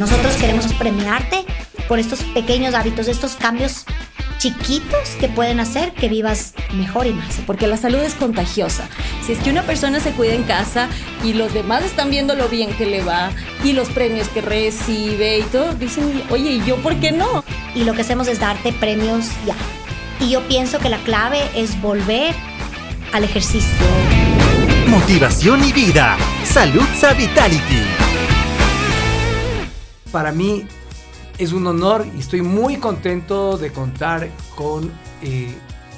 Nosotros 0.00 0.36
queremos 0.36 0.72
premiarte 0.74 1.44
por 1.88 1.98
estos 1.98 2.22
pequeños 2.22 2.72
hábitos, 2.72 3.08
estos 3.08 3.34
cambios 3.34 3.84
chiquitos 4.38 5.08
que 5.18 5.26
pueden 5.26 5.58
hacer 5.58 5.90
que 5.90 6.08
vivas 6.08 6.54
mejor 6.72 7.08
y 7.08 7.12
más. 7.12 7.40
Porque 7.44 7.66
la 7.66 7.76
salud 7.76 7.98
es 7.98 8.14
contagiosa. 8.14 8.88
Si 9.26 9.32
es 9.32 9.40
que 9.40 9.50
una 9.50 9.64
persona 9.64 9.98
se 9.98 10.12
cuida 10.12 10.34
en 10.34 10.44
casa 10.44 10.88
y 11.24 11.32
los 11.32 11.52
demás 11.52 11.82
están 11.82 12.10
viendo 12.10 12.36
lo 12.36 12.48
bien 12.48 12.72
que 12.74 12.86
le 12.86 13.02
va 13.02 13.32
y 13.64 13.72
los 13.72 13.88
premios 13.88 14.28
que 14.28 14.40
recibe 14.40 15.40
y 15.40 15.42
todo, 15.42 15.74
dicen, 15.74 16.22
oye, 16.30 16.52
¿y 16.52 16.64
yo 16.64 16.76
por 16.76 16.94
qué 17.00 17.10
no? 17.10 17.42
Y 17.74 17.82
lo 17.82 17.94
que 17.94 18.02
hacemos 18.02 18.28
es 18.28 18.38
darte 18.38 18.72
premios 18.72 19.26
ya. 19.44 19.56
Y 20.24 20.30
yo 20.30 20.46
pienso 20.46 20.78
que 20.78 20.90
la 20.90 20.98
clave 20.98 21.40
es 21.56 21.80
volver 21.80 22.36
al 23.12 23.24
ejercicio. 23.24 23.84
Motivación 24.86 25.64
y 25.64 25.72
vida. 25.72 26.16
Salud 26.44 26.86
Vitality 27.16 27.82
para 30.12 30.32
mí 30.32 30.66
es 31.38 31.52
un 31.52 31.66
honor 31.66 32.06
y 32.16 32.20
estoy 32.20 32.42
muy 32.42 32.76
contento 32.78 33.56
de 33.58 33.72
contar 33.72 34.28
con 34.56 34.90
eh, 35.22 35.54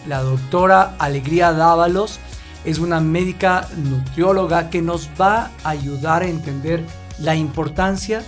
la 0.07 0.23
doctora 0.23 0.95
Alegría 0.99 1.53
Dávalos. 1.53 2.21
Es 2.65 2.79
una 2.79 3.01
médica 3.01 3.69
nutrióloga 3.77 4.69
que 4.69 4.83
nos 4.83 5.09
va 5.19 5.51
a 5.65 5.71
ayudar 5.71 6.23
a 6.23 6.27
entender 6.27 6.85
la 7.19 7.35
importancia 7.35 8.23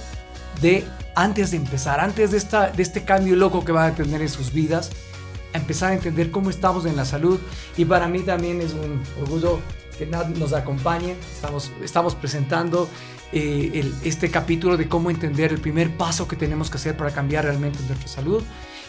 de, 0.63 0.87
antes 1.15 1.51
de 1.51 1.59
empezar, 1.59 2.01
antes 2.01 2.31
de, 2.31 2.39
esta, 2.39 2.71
de 2.71 2.83
este 2.83 3.05
cambio 3.05 3.37
loco 3.37 3.63
que 3.65 3.73
va 3.73 3.87
a 3.87 3.95
tener 3.95 4.23
en 4.23 4.31
sus 4.31 4.53
vidas, 4.53 4.91
empezar 5.53 5.91
a 5.91 5.95
entender 5.95 6.31
cómo 6.31 6.49
estamos 6.49 6.87
en 6.87 6.97
la 6.97 7.05
salud. 7.05 7.39
Y 7.77 7.85
para 7.85 8.09
mí 8.09 8.21
también 8.21 8.63
es 8.63 8.73
un 8.73 9.03
orgullo 9.21 9.61
que 9.99 10.07
nos 10.07 10.55
acompañe. 10.55 11.15
Estamos 11.83 12.15
presentando 12.15 12.89
eh, 13.33 13.93
este 14.05 14.31
capítulo 14.31 14.77
de 14.77 14.89
cómo 14.89 15.11
entender 15.11 15.53
el 15.53 15.61
primer 15.61 15.97
paso 15.97 16.29
que 16.29 16.37
tenemos 16.37 16.71
que 16.71 16.77
hacer 16.77 16.97
para 16.97 17.11
cambiar 17.11 17.45
realmente 17.45 17.79
nuestra 17.87 18.09
salud. 18.09 18.43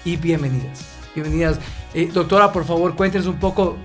Y 0.06 0.18
bienvenidas. 0.18 0.86
Bienvenidas. 1.16 1.60
Eh, 1.94 2.10
doctora, 2.12 2.52
por 2.52 2.66
favor, 2.66 2.96
cuéntenos 2.96 3.28
un 3.28 3.40
poco. 3.40 3.78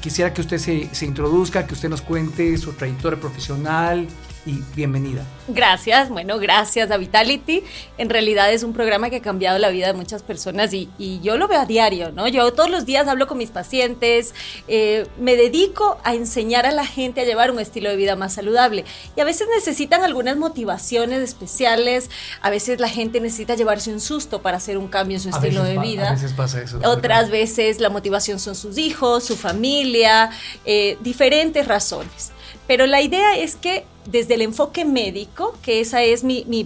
Quisiera 0.00 0.32
que 0.32 0.40
usted 0.40 0.58
se, 0.58 0.88
se 0.92 1.06
introduzca, 1.06 1.66
que 1.66 1.74
usted 1.74 1.88
nos 1.88 2.02
cuente 2.02 2.56
su 2.58 2.72
trayectoria 2.72 3.20
profesional, 3.20 4.08
y 4.46 4.62
bienvenida. 4.74 5.24
Gracias, 5.48 6.08
bueno, 6.08 6.38
gracias 6.38 6.90
a 6.90 6.96
Vitality. 6.96 7.62
En 7.98 8.08
realidad 8.08 8.52
es 8.52 8.62
un 8.62 8.72
programa 8.72 9.10
que 9.10 9.16
ha 9.16 9.22
cambiado 9.22 9.58
la 9.58 9.68
vida 9.68 9.88
de 9.88 9.92
muchas 9.92 10.22
personas 10.22 10.72
y, 10.72 10.88
yo 11.22 11.36
lo 11.36 11.48
veo 11.48 11.60
a 11.60 11.66
diario, 11.66 12.12
¿no? 12.12 12.28
Yo 12.28 12.52
todos 12.52 12.70
los 12.70 12.86
días 12.86 13.06
hablo 13.08 13.26
con 13.26 13.38
mis 13.38 13.50
pacientes, 13.50 14.34
eh, 14.68 15.06
me 15.18 15.36
dedico 15.36 15.98
a 16.04 16.14
enseñar 16.14 16.66
a 16.66 16.70
la 16.70 16.86
gente 16.86 17.20
a 17.20 17.24
llevar 17.24 17.50
un 17.50 17.58
estilo 17.58 17.90
de 17.90 17.96
vida 17.96 18.16
más 18.16 18.34
saludable 18.34 18.84
y 19.16 19.20
a 19.20 19.24
veces 19.24 19.48
necesitan 19.54 20.02
algunas 20.02 20.36
motivaciones 20.36 21.20
especiales, 21.20 22.10
a 22.40 22.50
veces 22.50 22.80
la 22.80 22.88
gente 22.88 23.20
necesita 23.20 23.54
llevarse 23.54 23.92
un 23.92 24.00
susto 24.00 24.40
para 24.40 24.56
hacer 24.56 24.78
un 24.78 24.88
cambio 24.88 25.16
en 25.16 25.22
su 25.22 25.28
estilo 25.30 25.62
de 25.64 25.78
vida. 25.78 26.10
A 26.10 26.12
veces 26.12 26.32
pasa 26.32 26.62
eso. 26.62 26.80
Otras 26.84 27.30
veces 27.30 27.80
la 27.80 27.90
motivación 27.90 28.38
son 28.38 28.54
sus 28.54 28.78
hijos, 28.78 29.24
su 29.24 29.36
familia, 29.36 30.30
eh, 30.64 30.96
diferentes 31.00 31.66
razones. 31.66 32.32
Pero 32.66 32.86
la 32.86 33.00
idea 33.00 33.36
es 33.36 33.56
que 33.56 33.84
desde 34.06 34.34
el 34.34 34.42
enfoque 34.42 34.84
médico, 34.84 35.54
que 35.62 35.80
esa 35.80 36.02
es 36.02 36.24
mi, 36.24 36.44
mi, 36.46 36.64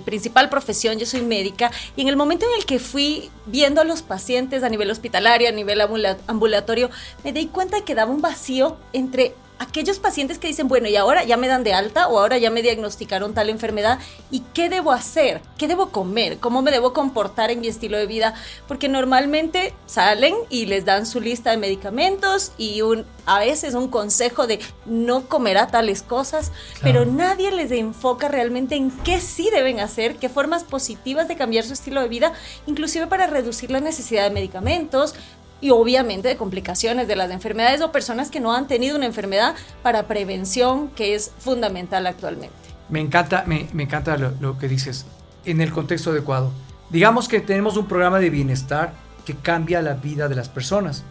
principal 0.00 0.48
profesión, 0.48 0.98
yo 0.98 1.06
soy 1.06 1.22
médica, 1.22 1.70
y 1.96 2.02
en 2.02 2.08
el 2.08 2.16
momento 2.16 2.46
en 2.46 2.58
el 2.58 2.66
que 2.66 2.78
fui 2.78 3.30
viendo 3.46 3.80
a 3.80 3.84
los 3.84 4.02
pacientes 4.02 4.62
a 4.62 4.68
nivel 4.68 4.90
hospitalario, 4.90 5.48
a 5.48 5.52
nivel 5.52 5.80
ambulatorio, 6.26 6.90
me 7.22 7.32
di 7.32 7.46
cuenta 7.46 7.76
de 7.76 7.84
que 7.84 7.94
daba 7.94 8.10
un 8.10 8.22
vacío 8.22 8.76
entre 8.92 9.34
aquellos 9.58 9.98
pacientes 9.98 10.38
que 10.38 10.48
dicen, 10.48 10.68
bueno, 10.68 10.88
y 10.88 10.96
ahora 10.96 11.24
ya 11.24 11.36
me 11.36 11.48
dan 11.48 11.64
de 11.64 11.72
alta 11.72 12.08
o 12.08 12.18
ahora 12.18 12.38
ya 12.38 12.50
me 12.50 12.62
diagnosticaron 12.62 13.34
tal 13.34 13.50
enfermedad, 13.50 13.98
¿y 14.30 14.40
qué 14.52 14.68
debo 14.68 14.92
hacer? 14.92 15.40
¿Qué 15.58 15.68
debo 15.68 15.90
comer? 15.90 16.38
¿Cómo 16.38 16.62
me 16.62 16.70
debo 16.70 16.92
comportar 16.92 17.50
en 17.50 17.60
mi 17.60 17.68
estilo 17.68 17.96
de 17.96 18.06
vida? 18.06 18.34
Porque 18.66 18.88
normalmente 18.88 19.72
salen 19.86 20.34
y 20.50 20.66
les 20.66 20.84
dan 20.84 21.06
su 21.06 21.20
lista 21.20 21.50
de 21.50 21.56
medicamentos 21.56 22.52
y 22.58 22.82
un, 22.82 23.06
a 23.26 23.38
veces 23.38 23.74
un 23.74 23.88
consejo 23.88 24.46
de 24.46 24.60
no 24.86 25.28
comer 25.28 25.58
a 25.58 25.68
tales 25.68 26.02
cosas, 26.02 26.52
pero 26.82 27.04
nadie 27.04 27.50
les 27.52 27.70
enfoca 27.70 28.28
realmente 28.28 28.74
en 28.74 28.90
qué 28.90 29.20
sí 29.20 29.50
deben 29.50 29.80
hacer, 29.80 30.16
qué 30.16 30.28
formas 30.28 30.64
positivas 30.64 31.28
de 31.28 31.36
cambiar 31.36 31.64
su 31.64 31.72
estilo 31.72 32.00
de 32.00 32.08
vida, 32.08 32.32
inclusive 32.66 33.06
para 33.06 33.26
reducir 33.26 33.70
la 33.70 33.80
necesidad 33.80 34.24
de 34.24 34.30
medicamentos, 34.30 35.14
y 35.60 35.70
obviamente 35.70 36.28
de 36.28 36.36
complicaciones 36.36 37.08
de 37.08 37.16
las 37.16 37.30
enfermedades 37.30 37.80
o 37.80 37.92
personas 37.92 38.30
que 38.30 38.40
no 38.40 38.54
han 38.54 38.66
tenido 38.66 38.96
una 38.96 39.06
enfermedad 39.06 39.54
para 39.82 40.06
prevención 40.06 40.88
que 40.88 41.14
es 41.14 41.30
fundamental 41.38 42.06
actualmente. 42.06 42.54
Me 42.88 43.00
encanta, 43.00 43.44
me, 43.46 43.68
encanta 43.78 44.16
lo, 44.16 44.58
que 44.58 44.68
dices 44.68 45.06
en 45.44 45.60
el 45.60 45.72
contexto 45.72 46.10
adecuado. 46.10 46.52
Digamos 46.90 47.28
que 47.28 47.40
tenemos 47.40 47.76
un 47.76 47.86
programa 47.86 48.18
de 48.18 48.30
bienestar 48.30 48.92
que 49.24 49.34
cambia 49.34 49.80
la 49.80 49.94
vida 49.94 50.28
de 50.28 50.34
las 50.34 50.48
personas. 50.48 51.02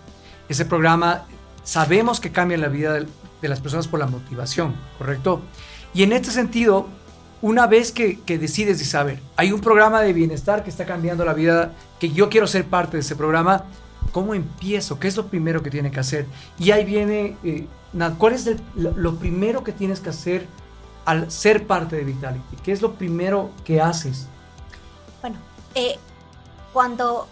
Ese 0.50 0.66
programa 0.66 1.26
sabemos 1.64 2.20
que 2.20 2.32
cambia 2.32 2.58
la 2.58 2.68
vida 2.68 2.94
de, 2.94 3.08
de 3.42 3.50
las 3.50 3.60
personas 3.60 3.88
por 3.88 4.00
la 4.00 4.08
motivación, 4.08 4.76
¿correcto? 4.98 5.42
Y 5.94 6.04
en 6.04 6.14
este 6.14 6.32
sentido, 6.32 6.88
una 7.42 7.68
vez 7.68 7.92
que, 7.92 8.20
que 8.22 8.38
decides 8.38 8.82
y 8.82 8.86
saber, 8.86 9.20
hay 9.36 9.52
un 9.52 9.62
programa 9.62 10.02
de 10.02 10.14
bienestar 10.14 10.64
que 10.64 10.70
está 10.70 10.86
cambiando 10.86 11.26
la 11.26 11.34
vida, 11.34 11.74
que 12.00 12.10
yo 12.12 12.30
quiero 12.30 12.48
ser 12.48 12.66
parte 12.66 12.98
de 12.98 13.02
ese 13.02 13.16
programa, 13.16 13.66
¿Cómo 14.12 14.34
empiezo? 14.34 15.00
¿Qué 15.00 15.08
es 15.08 15.18
lo 15.18 15.28
primero 15.28 15.64
que 15.64 15.70
tiene 15.70 15.92
que 15.92 16.00
hacer? 16.00 16.26
Y 16.60 16.72
ahí 16.72 16.86
viene, 16.86 17.36
eh, 17.44 17.68
¿cuál 18.18 18.34
es 18.34 18.50
lo, 18.76 19.16
primero 19.16 19.64
que 19.64 19.72
tienes 19.72 20.00
que 20.00 20.10
hacer 20.10 20.48
al 21.06 21.32
ser 21.32 21.66
parte 21.66 21.96
de 21.96 22.04
Vitality? 22.04 22.56
¿Qué 22.64 22.72
es 22.72 22.82
lo 22.82 22.94
primero 22.94 23.50
que 23.64 23.82
haces? 23.82 24.28
Bueno, 25.22 25.38
eh, 25.76 25.98
cuando, 26.74 27.28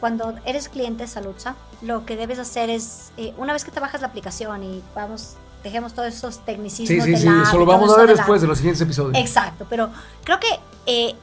cuando 0.00 0.34
eres 0.44 0.68
cliente 0.68 1.04
de 1.04 1.08
Saludza, 1.08 1.54
lo 1.80 2.04
que 2.04 2.16
debes 2.16 2.38
hacer 2.38 2.70
es, 2.70 3.12
eh, 3.16 3.32
una 3.36 3.52
vez 3.52 3.64
que 3.64 3.70
te 3.70 3.78
bajas 3.78 4.00
la 4.00 4.08
aplicación 4.08 4.64
y 4.64 4.82
vamos, 4.96 5.36
dejemos 5.62 5.94
todos 5.94 6.12
esos 6.12 6.44
tecnicismos. 6.44 7.04
Sí, 7.04 7.16
sí, 7.16 7.22
sí, 7.22 7.28
eso 7.42 7.58
lo 7.58 7.66
vamos 7.66 7.92
a 7.96 7.98
ver 7.98 8.16
después 8.16 8.40
de 8.40 8.48
los 8.48 8.58
siguientes 8.58 8.80
episodios. 8.80 9.16
Exacto, 9.16 9.64
pero 9.70 9.90
creo 10.24 10.40
que 10.40 11.16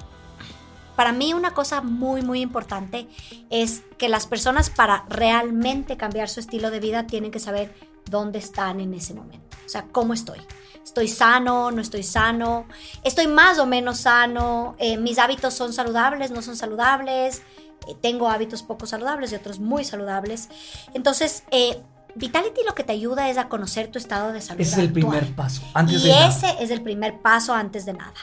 para 0.95 1.11
mí 1.11 1.33
una 1.33 1.53
cosa 1.53 1.81
muy, 1.81 2.21
muy 2.21 2.41
importante 2.41 3.07
es 3.49 3.83
que 3.97 4.09
las 4.09 4.27
personas 4.27 4.69
para 4.69 5.05
realmente 5.09 5.97
cambiar 5.97 6.29
su 6.29 6.39
estilo 6.39 6.71
de 6.71 6.79
vida 6.79 7.07
tienen 7.07 7.31
que 7.31 7.39
saber 7.39 7.73
dónde 8.09 8.39
están 8.39 8.79
en 8.79 8.93
ese 8.93 9.13
momento. 9.13 9.57
O 9.65 9.69
sea, 9.69 9.85
cómo 9.91 10.13
estoy. 10.13 10.39
¿Estoy 10.83 11.07
sano? 11.07 11.71
¿No 11.71 11.81
estoy 11.81 12.03
sano? 12.03 12.67
¿Estoy 13.03 13.27
más 13.27 13.57
o 13.57 13.65
menos 13.65 14.01
sano? 14.01 14.75
Eh, 14.77 14.97
¿Mis 14.97 15.17
hábitos 15.17 15.53
son 15.53 15.73
saludables? 15.73 16.31
¿No 16.31 16.41
son 16.41 16.55
saludables? 16.55 17.41
Eh, 17.87 17.95
tengo 18.01 18.29
hábitos 18.29 18.61
poco 18.63 18.85
saludables 18.85 19.31
y 19.31 19.35
otros 19.35 19.59
muy 19.59 19.83
saludables. 19.83 20.49
Entonces, 20.93 21.43
eh, 21.49 21.81
Vitality 22.15 22.61
lo 22.65 22.73
que 22.73 22.83
te 22.83 22.93
ayuda 22.93 23.29
es 23.29 23.37
a 23.37 23.49
conocer 23.49 23.89
tu 23.89 23.99
estado 23.99 24.31
de 24.31 24.41
salud. 24.41 24.61
Ese 24.61 24.71
es 24.71 24.77
el 24.77 24.91
primer 24.91 25.35
paso. 25.35 25.61
Antes 25.73 26.03
y 26.05 26.11
ese 26.11 26.55
es 26.61 26.71
el 26.71 26.81
primer 26.81 27.21
paso 27.21 27.53
antes 27.53 27.85
de 27.85 27.93
nada. 27.93 28.13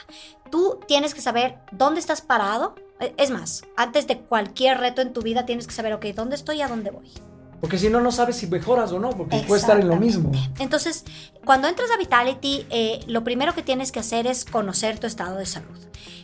Tú 0.49 0.79
tienes 0.87 1.13
que 1.13 1.21
saber 1.21 1.59
dónde 1.71 1.99
estás 1.99 2.21
parado. 2.21 2.75
E, 2.99 3.13
es 3.17 3.29
más, 3.29 3.63
antes 3.77 4.07
de 4.07 4.19
cualquier 4.19 4.79
reto 4.79 5.01
en 5.01 5.13
tu 5.13 5.21
vida 5.21 5.45
tienes 5.45 5.67
que 5.67 5.73
saber, 5.73 5.93
ok, 5.93 6.05
¿dónde 6.15 6.35
estoy 6.35 6.57
y 6.57 6.61
a 6.63 6.67
dónde 6.67 6.89
voy? 6.89 7.11
Porque 7.61 7.77
si 7.77 7.89
no, 7.89 8.01
no 8.01 8.11
sabes 8.11 8.35
si 8.35 8.47
mejoras 8.47 8.91
o 8.91 8.99
no, 8.99 9.11
porque 9.11 9.37
puede 9.47 9.61
estar 9.61 9.79
en 9.79 9.87
lo 9.87 9.95
mismo. 9.95 10.31
Entonces, 10.59 11.05
cuando 11.45 11.69
entras 11.69 11.89
a 11.91 11.97
Vitality, 11.97 12.65
eh, 12.69 12.99
lo 13.07 13.23
primero 13.23 13.53
que 13.53 13.61
tienes 13.61 13.93
que 13.93 13.99
hacer 13.99 14.27
es 14.27 14.43
conocer 14.43 14.99
tu 14.99 15.07
estado 15.07 15.37
de 15.37 15.45
salud. 15.45 15.79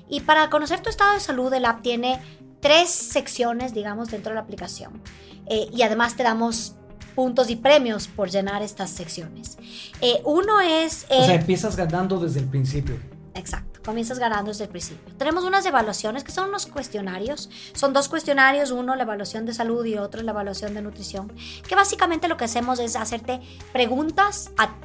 Y 0.09 0.21
para 0.21 0.49
conocer 0.49 0.81
tu 0.81 0.89
estado 0.89 1.13
de 1.13 1.21
salud, 1.21 1.53
el 1.53 1.63
app 1.63 1.81
tiene 1.81 2.19
tres 2.59 2.89
secciones, 2.89 3.73
digamos, 3.73 4.09
dentro 4.09 4.31
de 4.31 4.35
la 4.35 4.41
aplicación. 4.41 5.01
Eh, 5.45 5.69
y 5.71 5.83
además 5.83 6.17
te 6.17 6.23
damos 6.23 6.75
puntos 7.19 7.49
y 7.49 7.57
premios 7.57 8.07
por 8.07 8.29
llenar 8.29 8.61
estas 8.61 8.91
secciones. 8.91 9.57
Eh, 9.99 10.21
uno 10.23 10.61
es... 10.61 11.05
o 11.09 11.25
sea, 11.25 11.35
empiezas 11.35 11.75
ganando 11.75 12.17
desde 12.17 12.39
el 12.39 12.47
principio. 12.47 12.95
Exacto, 13.33 13.81
comienzas 13.83 14.19
ganando 14.19 14.51
desde 14.51 14.63
el 14.63 14.69
principio. 14.69 15.13
Tenemos 15.17 15.43
unas 15.43 15.65
evaluaciones 15.65 16.23
que 16.23 16.31
son 16.31 16.47
unos 16.47 16.65
cuestionarios. 16.65 17.49
Son 17.73 17.91
dos 17.91 18.07
cuestionarios, 18.07 18.71
uno 18.71 18.95
la 18.95 19.03
evaluación 19.03 19.45
de 19.45 19.53
salud 19.53 19.83
y 19.83 19.97
otro 19.97 20.23
la 20.23 20.31
evaluación 20.31 20.73
de 20.73 20.81
nutrición, 20.81 21.29
que 21.67 21.75
básicamente 21.75 22.29
lo 22.29 22.37
que 22.37 22.45
hacemos 22.45 22.79
es 22.79 22.95
hacerte 22.95 23.41
preguntas 23.73 24.51
a... 24.57 24.77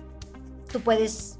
Tú 0.72 0.80
puedes, 0.80 1.38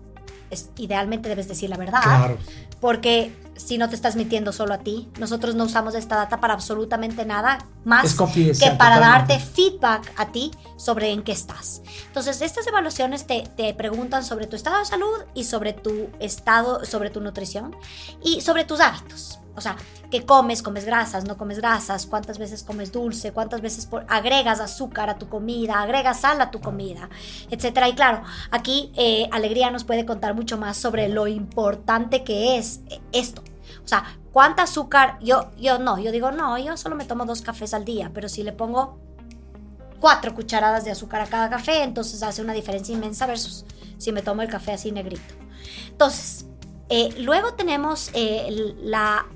idealmente 0.76 1.28
debes 1.28 1.48
decir 1.48 1.70
la 1.70 1.76
verdad. 1.76 2.02
Claro. 2.04 2.38
Porque 2.80 3.32
si 3.56 3.78
no 3.78 3.88
te 3.88 3.94
estás 3.94 4.16
mintiendo 4.16 4.52
solo 4.52 4.74
a 4.74 4.78
ti. 4.78 5.08
Nosotros 5.18 5.54
no 5.54 5.64
usamos 5.64 5.94
esta 5.94 6.16
data 6.16 6.40
para 6.40 6.54
absolutamente 6.54 7.24
nada 7.24 7.58
más 7.84 8.14
que 8.14 8.70
para 8.78 8.98
darte 8.98 9.38
feedback 9.38 10.12
a 10.16 10.32
ti 10.32 10.50
sobre 10.76 11.10
en 11.10 11.22
qué 11.22 11.32
estás. 11.32 11.82
Entonces, 12.06 12.40
estas 12.42 12.66
evaluaciones 12.66 13.26
te, 13.26 13.48
te, 13.56 13.74
preguntan 13.74 14.24
sobre 14.24 14.46
tu 14.46 14.56
estado 14.56 14.78
de 14.78 14.84
salud 14.84 15.24
y 15.34 15.44
sobre 15.44 15.72
tu 15.72 16.08
estado, 16.20 16.84
sobre 16.84 17.10
tu 17.10 17.20
nutrición 17.20 17.76
y 18.22 18.40
sobre 18.40 18.64
tus 18.64 18.80
hábitos. 18.80 19.38
O 19.56 19.60
sea, 19.60 19.76
¿qué 20.10 20.24
comes? 20.24 20.62
¿Comes 20.62 20.84
grasas? 20.84 21.24
¿No 21.24 21.36
comes 21.36 21.58
grasas? 21.58 22.06
¿Cuántas 22.06 22.38
veces 22.38 22.62
comes 22.62 22.92
dulce? 22.92 23.32
¿Cuántas 23.32 23.60
veces 23.60 23.88
agregas 24.08 24.60
azúcar 24.60 25.10
a 25.10 25.18
tu 25.18 25.28
comida? 25.28 25.80
¿Agregas 25.80 26.20
sal 26.20 26.40
a 26.40 26.50
tu 26.50 26.60
comida? 26.60 27.08
Etcétera. 27.50 27.88
Y 27.88 27.94
claro, 27.94 28.22
aquí 28.50 28.92
eh, 28.96 29.28
Alegría 29.32 29.70
nos 29.70 29.84
puede 29.84 30.04
contar 30.04 30.34
mucho 30.34 30.58
más 30.58 30.76
sobre 30.76 31.08
lo 31.08 31.26
importante 31.28 32.24
que 32.24 32.58
es 32.58 32.80
eh, 32.90 33.00
esto. 33.12 33.42
O 33.84 33.88
sea, 33.88 34.04
¿cuánta 34.32 34.64
azúcar? 34.64 35.18
Yo, 35.20 35.50
yo 35.56 35.78
no, 35.78 35.98
yo 35.98 36.10
digo, 36.10 36.32
no, 36.32 36.58
yo 36.58 36.76
solo 36.76 36.96
me 36.96 37.04
tomo 37.04 37.24
dos 37.24 37.42
cafés 37.42 37.74
al 37.74 37.84
día, 37.84 38.10
pero 38.12 38.28
si 38.28 38.42
le 38.42 38.52
pongo 38.52 38.98
cuatro 40.00 40.34
cucharadas 40.34 40.84
de 40.84 40.90
azúcar 40.90 41.22
a 41.22 41.26
cada 41.26 41.48
café, 41.48 41.82
entonces 41.82 42.22
hace 42.22 42.42
una 42.42 42.52
diferencia 42.52 42.94
inmensa 42.94 43.26
versus 43.26 43.64
si 43.98 44.12
me 44.12 44.22
tomo 44.22 44.42
el 44.42 44.48
café 44.48 44.72
así 44.72 44.90
negrito. 44.92 45.34
Entonces, 45.88 46.46
eh, 46.88 47.14
luego 47.18 47.54
tenemos 47.54 48.10
la, 48.82 49.26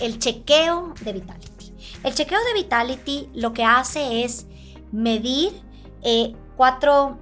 el 0.00 0.18
chequeo 0.18 0.94
de 1.00 1.12
Vitality. 1.12 1.72
El 2.04 2.14
chequeo 2.14 2.38
de 2.44 2.62
Vitality 2.62 3.28
lo 3.34 3.52
que 3.52 3.64
hace 3.64 4.24
es 4.24 4.46
medir 4.92 5.52
eh, 6.02 6.34
cuatro, 6.56 7.18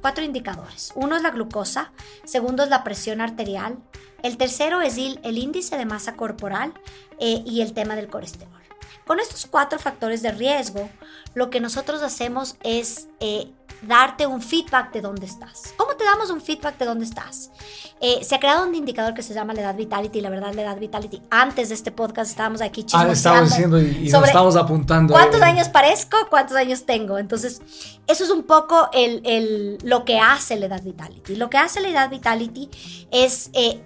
cuatro 0.00 0.24
indicadores. 0.24 0.92
Uno 0.94 1.16
es 1.16 1.22
la 1.22 1.30
glucosa, 1.30 1.92
segundo 2.24 2.62
es 2.62 2.68
la 2.68 2.84
presión 2.84 3.20
arterial, 3.20 3.78
el 4.22 4.36
tercero 4.36 4.82
es 4.82 4.98
el, 4.98 5.38
índice 5.38 5.76
de 5.76 5.84
masa 5.84 6.14
corporal 6.14 6.72
y 7.18 7.60
el 7.60 7.72
tema 7.72 7.96
del 7.96 8.08
colesterol. 8.08 8.62
Con 9.06 9.18
estos 9.18 9.46
cuatro 9.46 9.78
factores 9.78 10.22
de 10.22 10.30
riesgo, 10.30 10.88
lo 11.34 11.50
que 11.50 11.60
nosotros 11.60 12.02
hacemos 12.02 12.56
es 12.62 13.08
eh, 13.20 13.50
darte 13.82 14.26
un 14.26 14.40
feedback 14.40 14.92
de 14.92 15.00
dónde 15.00 15.26
estás. 15.26 15.74
¿Cómo 15.76 15.94
te 15.96 16.04
damos 16.04 16.30
un 16.30 16.40
feedback 16.40 16.78
de 16.78 16.84
dónde 16.84 17.04
estás? 17.04 17.50
Eh, 18.00 18.24
se 18.24 18.34
ha 18.34 18.40
creado 18.40 18.66
un 18.66 18.74
indicador 18.74 19.14
que 19.14 19.22
se 19.22 19.34
llama 19.34 19.54
la 19.54 19.62
edad 19.62 19.76
vitality. 19.76 20.20
La 20.20 20.30
verdad, 20.30 20.54
la 20.54 20.62
edad 20.62 20.78
vitality. 20.78 21.22
Antes 21.30 21.68
de 21.68 21.74
este 21.74 21.92
podcast 21.92 22.30
estábamos 22.30 22.60
aquí 22.60 22.84
chismoseando. 22.84 23.10
Ah, 23.10 23.12
estábamos 23.12 23.50
diciendo 23.50 23.80
y, 23.80 24.08
nos 24.10 24.24
estamos 24.24 24.56
apuntando. 24.56 25.12
¿Cuántos 25.12 25.42
años 25.42 25.68
parezco? 25.68 26.16
¿Cuántos 26.30 26.56
años 26.56 26.84
tengo? 26.86 27.18
Entonces, 27.18 27.60
eso 28.06 28.24
es 28.24 28.30
un 28.30 28.44
poco 28.44 28.88
el, 28.92 29.20
el, 29.24 29.78
lo 29.82 30.04
que 30.04 30.18
hace 30.18 30.56
la 30.56 30.66
edad 30.66 30.82
vitality. 30.82 31.36
Lo 31.36 31.50
que 31.50 31.58
hace 31.58 31.80
la 31.80 31.88
edad 31.88 32.10
vitality 32.10 32.70
es... 33.10 33.50
Eh, 33.52 33.82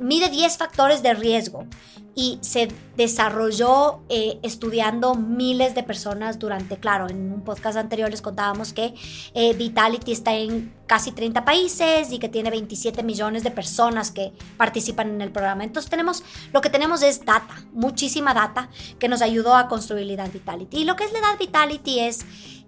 mide 0.00 0.30
10 0.30 0.56
factores 0.56 1.02
de 1.02 1.12
riesgo 1.12 1.66
y 2.14 2.38
se 2.42 2.68
desarrolló 2.96 4.00
eh, 4.08 4.38
estudiando 4.42 5.14
miles 5.14 5.74
de 5.74 5.82
personas 5.82 6.38
durante, 6.38 6.76
claro, 6.76 7.08
en 7.08 7.32
un 7.32 7.42
podcast 7.42 7.76
anterior 7.76 8.10
les 8.10 8.20
contábamos 8.20 8.72
que 8.72 8.94
eh, 9.34 9.54
Vitality 9.54 10.12
está 10.12 10.34
en 10.34 10.74
casi 10.86 11.12
30 11.12 11.44
países 11.44 12.12
y 12.12 12.18
que 12.18 12.28
tiene 12.28 12.50
27 12.50 13.02
millones 13.02 13.44
de 13.44 13.50
personas 13.50 14.10
que 14.10 14.32
participan 14.56 15.08
en 15.10 15.20
el 15.20 15.30
programa. 15.30 15.64
Entonces 15.64 15.88
tenemos, 15.88 16.24
lo 16.52 16.60
que 16.60 16.68
tenemos 16.68 17.02
es 17.02 17.24
data, 17.24 17.64
muchísima 17.72 18.34
data 18.34 18.70
que 18.98 19.08
nos 19.08 19.22
ayudó 19.22 19.54
a 19.54 19.68
construir 19.68 20.06
la 20.06 20.14
edad 20.14 20.32
Vitality. 20.32 20.78
Y 20.78 20.84
lo 20.84 20.96
que 20.96 21.04
es 21.04 21.12
la 21.12 21.20
edad 21.20 21.38
Vitality 21.38 22.00
es, 22.00 22.26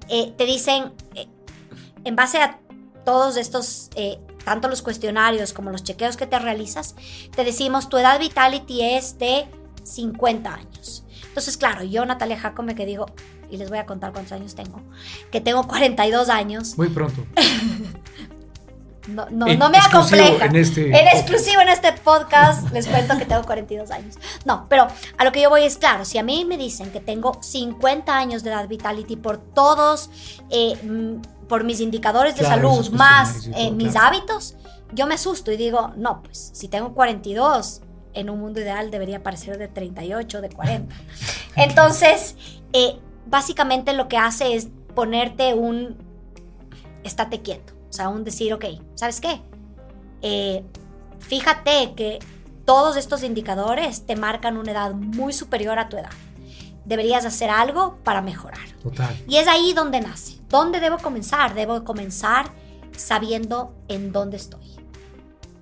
eh, 0.08 0.32
te 0.36 0.46
dicen, 0.46 0.92
en 2.04 2.16
base 2.16 2.38
a 2.38 2.60
todos 3.04 3.36
estos 3.36 3.90
tanto 4.44 4.68
los 4.68 4.82
cuestionarios 4.82 5.52
como 5.52 5.70
los 5.70 5.82
chequeos 5.82 6.16
que 6.16 6.26
te 6.26 6.38
realizas, 6.38 6.94
te 7.34 7.44
decimos 7.44 7.88
tu 7.88 7.98
edad 7.98 8.18
vitality 8.18 8.82
es 8.82 9.18
de 9.18 9.46
50 9.84 10.54
años. 10.54 11.04
Entonces, 11.26 11.56
claro, 11.56 11.82
yo, 11.82 12.04
Natalia 12.04 12.38
Jacome, 12.38 12.74
que 12.74 12.84
digo, 12.84 13.06
y 13.50 13.56
les 13.56 13.68
voy 13.68 13.78
a 13.78 13.86
contar 13.86 14.12
cuántos 14.12 14.32
años 14.32 14.54
tengo, 14.54 14.82
que 15.30 15.40
tengo 15.40 15.66
42 15.66 16.28
años. 16.28 16.76
Muy 16.76 16.88
pronto. 16.88 17.24
No, 19.08 19.26
no, 19.30 19.46
no 19.46 19.68
me 19.68 19.78
acompleja. 19.78 20.46
En, 20.46 20.54
este... 20.54 20.86
en 20.86 21.08
exclusivo 21.08 21.60
en 21.60 21.68
este 21.68 21.92
podcast 21.92 22.70
les 22.70 22.86
cuento 22.86 23.18
que 23.18 23.24
tengo 23.24 23.42
42 23.42 23.90
años. 23.90 24.16
No, 24.44 24.66
pero 24.68 24.86
a 25.18 25.24
lo 25.24 25.32
que 25.32 25.42
yo 25.42 25.50
voy 25.50 25.64
es 25.64 25.76
claro, 25.76 26.04
si 26.04 26.18
a 26.18 26.22
mí 26.22 26.44
me 26.44 26.56
dicen 26.56 26.92
que 26.92 27.00
tengo 27.00 27.36
50 27.42 28.16
años 28.16 28.44
de 28.44 28.50
edad 28.50 28.68
vitality 28.68 29.16
por 29.16 29.38
todos 29.38 30.08
eh, 30.50 30.78
por 31.52 31.64
mis 31.64 31.80
indicadores 31.80 32.34
de 32.34 32.46
salud 32.46 32.88
más 32.92 33.50
eh, 33.54 33.70
mis 33.70 33.94
hábitos, 33.94 34.56
yo 34.94 35.06
me 35.06 35.16
asusto 35.16 35.52
y 35.52 35.58
digo, 35.58 35.92
no, 35.98 36.22
pues 36.22 36.50
si 36.54 36.66
tengo 36.66 36.94
42, 36.94 37.82
en 38.14 38.30
un 38.30 38.40
mundo 38.40 38.58
ideal 38.58 38.90
debería 38.90 39.22
parecer 39.22 39.58
de 39.58 39.68
38, 39.68 40.40
de 40.40 40.48
40. 40.48 40.96
Entonces, 41.56 42.36
eh, 42.72 42.94
básicamente 43.26 43.92
lo 43.92 44.08
que 44.08 44.16
hace 44.16 44.54
es 44.54 44.68
ponerte 44.94 45.52
un 45.52 45.98
estate 47.04 47.42
quieto, 47.42 47.74
o 47.90 47.92
sea, 47.92 48.08
un 48.08 48.24
decir, 48.24 48.54
ok, 48.54 48.64
¿sabes 48.94 49.20
qué? 49.20 49.42
Eh, 50.22 50.64
fíjate 51.18 51.92
que 51.94 52.18
todos 52.64 52.96
estos 52.96 53.22
indicadores 53.22 54.06
te 54.06 54.16
marcan 54.16 54.56
una 54.56 54.72
edad 54.72 54.94
muy 54.94 55.34
superior 55.34 55.78
a 55.78 55.90
tu 55.90 55.98
edad. 55.98 56.12
Deberías 56.84 57.24
hacer 57.24 57.50
algo 57.50 57.98
para 58.04 58.22
mejorar. 58.22 58.68
Total. 58.82 59.16
Y 59.28 59.36
es 59.36 59.48
ahí 59.48 59.72
donde 59.72 60.00
nace. 60.00 60.38
¿Dónde 60.48 60.80
debo 60.80 60.98
comenzar? 60.98 61.54
Debo 61.54 61.84
comenzar 61.84 62.52
sabiendo 62.96 63.74
en 63.88 64.12
dónde 64.12 64.36
estoy, 64.36 64.66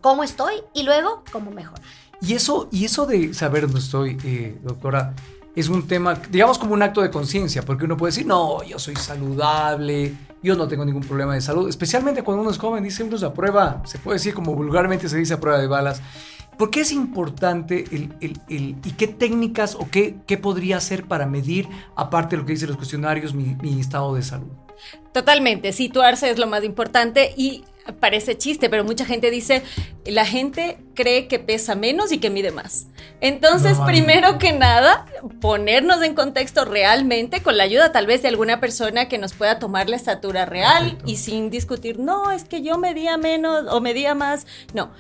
cómo 0.01 0.23
estoy 0.25 0.55
y 0.75 0.83
luego 0.83 1.23
cómo 1.33 1.51
mejorar. 1.51 1.83
Y 2.21 2.35
eso, 2.35 2.69
y 2.71 2.85
eso 2.85 3.07
de 3.07 3.33
saber 3.35 3.63
dónde 3.63 3.81
estoy, 3.81 4.19
eh, 4.25 4.59
doctora, 4.63 5.15
es 5.55 5.69
un 5.69 5.87
tema, 5.87 6.15
digamos 6.31 6.59
como 6.59 6.75
un 6.75 6.83
acto 6.83 7.01
de 7.01 7.11
conciencia, 7.11 7.63
porque 7.63 7.85
uno 7.85 7.97
puede 7.97 8.13
decir, 8.13 8.27
no, 8.27 8.63
yo 8.63 8.79
soy 8.79 8.95
saludable, 8.97 10.15
yo 10.43 10.55
no 10.55 10.69
tengo 10.69 10.85
ningún 10.85 11.03
problema 11.03 11.35
de 11.35 11.41
salud, 11.41 11.69
especialmente 11.69 12.23
cuando 12.23 12.43
uno 12.43 12.51
es 12.51 12.59
joven, 12.59 12.85
dice 12.85 13.03
uno 13.03 13.17
a 13.27 13.35
prueba, 13.35 13.83
se 13.85 13.99
puede 13.99 14.17
decir 14.17 14.35
como 14.35 14.55
vulgarmente 14.55 15.09
se 15.09 15.17
dice 15.17 15.35
a 15.35 15.41
prueba 15.41 15.59
de 15.59 15.67
balas. 15.67 16.03
¿Por 16.61 16.71
qué 16.71 16.83
es 16.83 16.93
importante 16.93 17.87
el, 17.91 18.13
el, 18.21 18.77
y 18.85 18.93
qué 18.99 19.07
técnicas 19.07 19.75
o 19.77 19.89
qué, 19.91 20.17
qué 20.27 20.37
podría 20.37 20.77
hacer 20.77 21.07
para 21.07 21.25
medir, 21.25 21.67
aparte 21.97 22.37
de 22.37 22.43
lo 22.43 22.47
que 22.47 22.53
dicen 22.53 22.69
los 22.69 22.77
cuestionarios, 22.77 23.33
mi, 23.33 23.57
mi 23.63 23.81
estado 23.81 24.15
de 24.15 24.21
salud? 24.21 24.53
Totalmente, 25.15 25.73
situarse 25.73 26.29
es 26.29 26.39
lo 26.39 26.47
más 26.47 26.63
importante 26.63 27.33
y 27.35 27.65
parece 27.99 28.37
chiste, 28.37 28.69
pero 28.69 28.85
mucha 28.85 29.07
gente 29.07 29.31
dice, 29.31 29.63
la 30.05 30.27
gente 30.27 30.77
cree 30.95 31.29
que 31.29 31.39
pesa 31.39 31.77
menos 31.77 32.13
y 32.13 32.19
que 32.19 32.29
mide 32.29 32.51
más. 32.51 32.89
Entonces, 33.23 33.79
primero 33.87 34.39
que 34.39 34.53
nada, 34.53 35.07
ponernos 35.41 36.03
en 36.03 36.15
contexto 36.15 36.67
realmente 36.67 37.43
con 37.43 37.57
la 37.57 37.65
ayuda 37.65 37.91
tal 37.91 38.07
vez 38.07 38.21
de 38.21 38.29
alguna 38.29 38.61
persona 38.61 39.09
que 39.09 39.17
nos 39.17 39.33
pueda 39.33 39.59
tomar 39.59 39.89
la 39.89 39.97
estatura 39.97 40.45
real 40.45 40.99
y 41.07 41.17
sin 41.17 41.49
discutir, 41.49 41.99
no, 41.99 42.31
es 42.31 42.45
que 42.45 42.61
yo 42.61 42.77
medía 42.77 43.17
menos 43.17 43.65
o 43.71 43.81
medía 43.81 44.15
más. 44.15 44.47
No, 44.75 44.91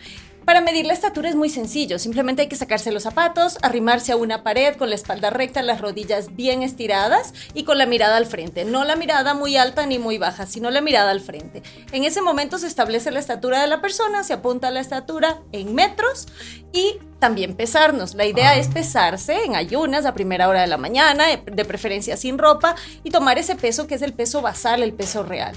para 0.51 0.63
medir 0.63 0.85
la 0.85 0.95
estatura 0.95 1.29
es 1.29 1.37
muy 1.37 1.49
sencillo, 1.49 2.01
simplemente 2.01 2.43
hay 2.43 2.49
que 2.49 2.57
sacarse 2.57 2.91
los 2.91 3.05
zapatos, 3.05 3.57
arrimarse 3.63 4.11
a 4.11 4.17
una 4.17 4.43
pared 4.43 4.75
con 4.75 4.89
la 4.89 4.97
espalda 4.97 5.31
recta, 5.31 5.63
las 5.63 5.81
rodillas 5.81 6.35
bien 6.35 6.65
estiradas 6.65 7.33
y 7.55 7.63
con 7.63 7.79
la 7.79 7.87
mirada 7.87 8.17
al 8.17 8.27
frente. 8.27 8.65
No 8.65 8.83
la 8.83 8.97
mirada 8.97 9.33
muy 9.35 9.57
alta 9.57 9.87
ni 9.87 10.01
muy 10.01 10.19
baja, 10.19 10.47
sino 10.47 10.73
la 10.73 10.81
mirada 10.81 11.13
al 11.13 11.21
frente. 11.21 11.63
En 11.93 12.03
ese 12.03 12.21
momento 12.21 12.59
se 12.59 12.67
establece 12.67 13.13
la 13.13 13.21
estatura 13.21 13.61
de 13.61 13.69
la 13.69 13.81
persona, 13.81 14.25
se 14.25 14.33
apunta 14.33 14.73
la 14.73 14.81
estatura 14.81 15.39
en 15.53 15.73
metros 15.73 16.27
y 16.73 16.97
también 17.21 17.55
pesarnos. 17.55 18.15
La 18.15 18.27
idea 18.27 18.57
es 18.57 18.67
pesarse 18.67 19.45
en 19.45 19.55
ayunas 19.55 20.05
a 20.05 20.15
primera 20.15 20.49
hora 20.49 20.63
de 20.63 20.67
la 20.67 20.79
mañana, 20.79 21.27
de 21.29 21.65
preferencia 21.65 22.17
sin 22.17 22.39
ropa, 22.39 22.75
y 23.05 23.11
tomar 23.13 23.39
ese 23.39 23.55
peso 23.55 23.87
que 23.87 23.95
es 23.95 24.03
el 24.03 24.15
peso 24.15 24.43
basal, 24.43 24.83
el 24.83 24.95
peso 24.95 25.23
real. 25.23 25.57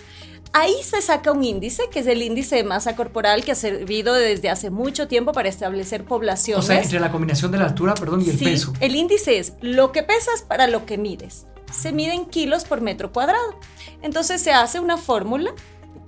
Ahí 0.55 0.75
se 0.83 1.01
saca 1.01 1.31
un 1.31 1.43
índice, 1.43 1.89
que 1.91 1.99
es 1.99 2.07
el 2.07 2.21
índice 2.21 2.57
de 2.57 2.63
masa 2.63 2.95
corporal, 2.95 3.43
que 3.43 3.53
ha 3.53 3.55
servido 3.55 4.13
desde 4.13 4.51
hace 4.51 4.69
mucho 4.69 5.07
tiempo 5.07 5.31
para 5.31 5.49
establecer 5.49 6.05
poblaciones. 6.05 6.63
O 6.63 6.67
sea, 6.67 6.79
entre 6.79 6.99
la 6.99 7.11
combinación 7.11 7.51
de 7.51 7.57
la 7.57 7.65
altura, 7.65 7.95
perdón, 7.95 8.21
y 8.21 8.29
el 8.29 8.37
sí, 8.37 8.45
peso. 8.45 8.71
El 8.79 8.95
índice 8.95 9.39
es 9.39 9.53
lo 9.61 9.91
que 9.91 10.03
pesas 10.03 10.43
para 10.43 10.67
lo 10.67 10.85
que 10.85 10.99
mides. 10.99 11.47
Se 11.71 11.91
miden 11.91 12.25
kilos 12.25 12.65
por 12.65 12.81
metro 12.81 13.11
cuadrado. 13.11 13.55
Entonces 14.03 14.41
se 14.41 14.51
hace 14.51 14.79
una 14.79 14.97
fórmula, 14.97 15.55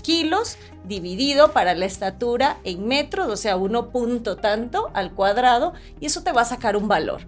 kilos 0.04 0.58
dividido 0.84 1.52
para 1.52 1.74
la 1.74 1.86
estatura 1.86 2.60
en 2.64 2.88
metros, 2.88 3.28
o 3.30 3.38
sea, 3.38 3.56
uno 3.56 3.90
punto 3.90 4.38
tanto 4.38 4.92
al 4.94 5.12
cuadrado, 5.14 5.74
y 6.00 6.06
eso 6.06 6.22
te 6.22 6.32
va 6.32 6.42
a 6.42 6.46
sacar 6.46 6.78
un 6.78 6.88
valor 6.88 7.24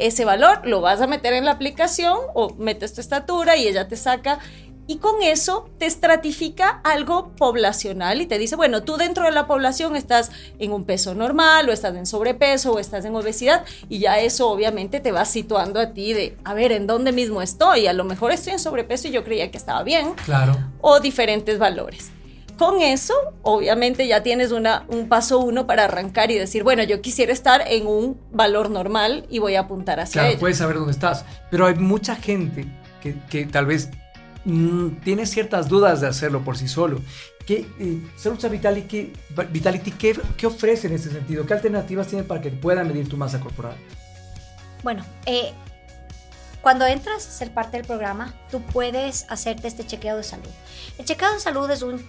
ese 0.00 0.24
valor 0.24 0.66
lo 0.66 0.80
vas 0.80 1.00
a 1.02 1.06
meter 1.06 1.34
en 1.34 1.44
la 1.44 1.52
aplicación 1.52 2.16
o 2.34 2.54
metes 2.54 2.94
tu 2.94 3.02
estatura 3.02 3.56
y 3.56 3.68
ella 3.68 3.86
te 3.86 3.96
saca 3.96 4.38
y 4.90 4.96
con 4.96 5.22
eso 5.22 5.70
te 5.78 5.86
estratifica 5.86 6.80
algo 6.82 7.30
poblacional 7.36 8.20
y 8.20 8.26
te 8.26 8.38
dice, 8.38 8.56
bueno, 8.56 8.82
tú 8.82 8.96
dentro 8.96 9.22
de 9.22 9.30
la 9.30 9.46
población 9.46 9.94
estás 9.94 10.32
en 10.58 10.72
un 10.72 10.82
peso 10.82 11.14
normal 11.14 11.68
o 11.68 11.72
estás 11.72 11.94
en 11.94 12.06
sobrepeso 12.06 12.72
o 12.72 12.80
estás 12.80 13.04
en 13.04 13.14
obesidad 13.14 13.64
y 13.88 14.00
ya 14.00 14.18
eso 14.18 14.50
obviamente 14.50 14.98
te 14.98 15.12
va 15.12 15.24
situando 15.26 15.78
a 15.78 15.92
ti 15.92 16.12
de, 16.12 16.36
a 16.42 16.54
ver, 16.54 16.72
¿en 16.72 16.88
dónde 16.88 17.12
mismo 17.12 17.40
estoy? 17.40 17.86
A 17.86 17.92
lo 17.92 18.02
mejor 18.02 18.32
estoy 18.32 18.54
en 18.54 18.58
sobrepeso 18.58 19.06
y 19.06 19.12
yo 19.12 19.22
creía 19.22 19.52
que 19.52 19.58
estaba 19.58 19.84
bien. 19.84 20.14
Claro. 20.24 20.58
O 20.80 20.98
diferentes 20.98 21.60
valores. 21.60 22.10
Con 22.58 22.82
eso, 22.82 23.14
obviamente 23.42 24.08
ya 24.08 24.24
tienes 24.24 24.50
una, 24.50 24.86
un 24.88 25.08
paso 25.08 25.38
uno 25.38 25.68
para 25.68 25.84
arrancar 25.84 26.32
y 26.32 26.34
decir, 26.34 26.64
bueno, 26.64 26.82
yo 26.82 27.00
quisiera 27.00 27.32
estar 27.32 27.62
en 27.64 27.86
un 27.86 28.20
valor 28.32 28.70
normal 28.70 29.24
y 29.30 29.38
voy 29.38 29.54
a 29.54 29.60
apuntar 29.60 30.00
hacia 30.00 30.22
Claro, 30.22 30.38
puedes 30.40 30.58
saber 30.58 30.78
dónde 30.78 30.90
estás, 30.90 31.24
pero 31.48 31.68
hay 31.68 31.76
mucha 31.76 32.16
gente 32.16 32.66
que, 33.00 33.14
que 33.30 33.46
tal 33.46 33.66
vez 33.66 33.88
tiene 34.44 35.26
ciertas 35.26 35.68
dudas 35.68 36.00
de 36.00 36.08
hacerlo 36.08 36.42
por 36.42 36.56
sí 36.56 36.68
solo. 36.68 37.00
¿Qué, 37.46 37.66
eh, 37.78 38.48
Vitality, 38.50 39.12
Vitality 39.50 39.90
¿qué, 39.92 40.18
¿qué, 40.36 40.46
ofrece 40.46 40.86
en 40.86 40.94
ese 40.94 41.10
sentido? 41.10 41.46
¿Qué 41.46 41.54
alternativas 41.54 42.06
tiene 42.06 42.24
para 42.24 42.40
que 42.40 42.50
pueda 42.50 42.84
medir 42.84 43.08
tu 43.08 43.16
masa 43.16 43.40
corporal? 43.40 43.76
Bueno, 44.82 45.04
eh, 45.26 45.52
cuando 46.62 46.86
entras 46.86 47.26
a 47.26 47.30
ser 47.30 47.52
parte 47.52 47.76
del 47.76 47.86
programa, 47.86 48.34
tú 48.50 48.62
puedes 48.62 49.26
hacerte 49.28 49.68
este 49.68 49.86
chequeo 49.86 50.16
de 50.16 50.22
salud. 50.22 50.50
El 50.98 51.04
chequeo 51.04 51.32
de 51.32 51.40
salud 51.40 51.70
es 51.70 51.82
un 51.82 52.02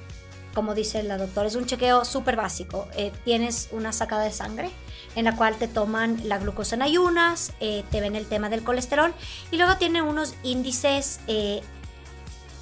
como 0.53 0.75
dice 0.75 1.01
la 1.03 1.17
doctora, 1.17 1.47
es 1.47 1.55
un 1.55 1.65
chequeo 1.65 2.05
súper 2.05 2.35
básico. 2.35 2.87
Eh, 2.95 3.11
tienes 3.23 3.69
una 3.71 3.91
sacada 3.93 4.23
de 4.23 4.31
sangre 4.31 4.69
en 5.15 5.25
la 5.25 5.35
cual 5.35 5.55
te 5.55 5.67
toman 5.67 6.19
la 6.25 6.37
glucosa 6.37 6.75
en 6.75 6.81
ayunas, 6.81 7.53
eh, 7.59 7.83
te 7.91 8.01
ven 8.01 8.15
el 8.15 8.25
tema 8.25 8.49
del 8.49 8.63
colesterol 8.63 9.13
y 9.51 9.57
luego 9.57 9.77
tienen 9.77 10.03
unos 10.03 10.35
índices 10.43 11.19
eh, 11.27 11.61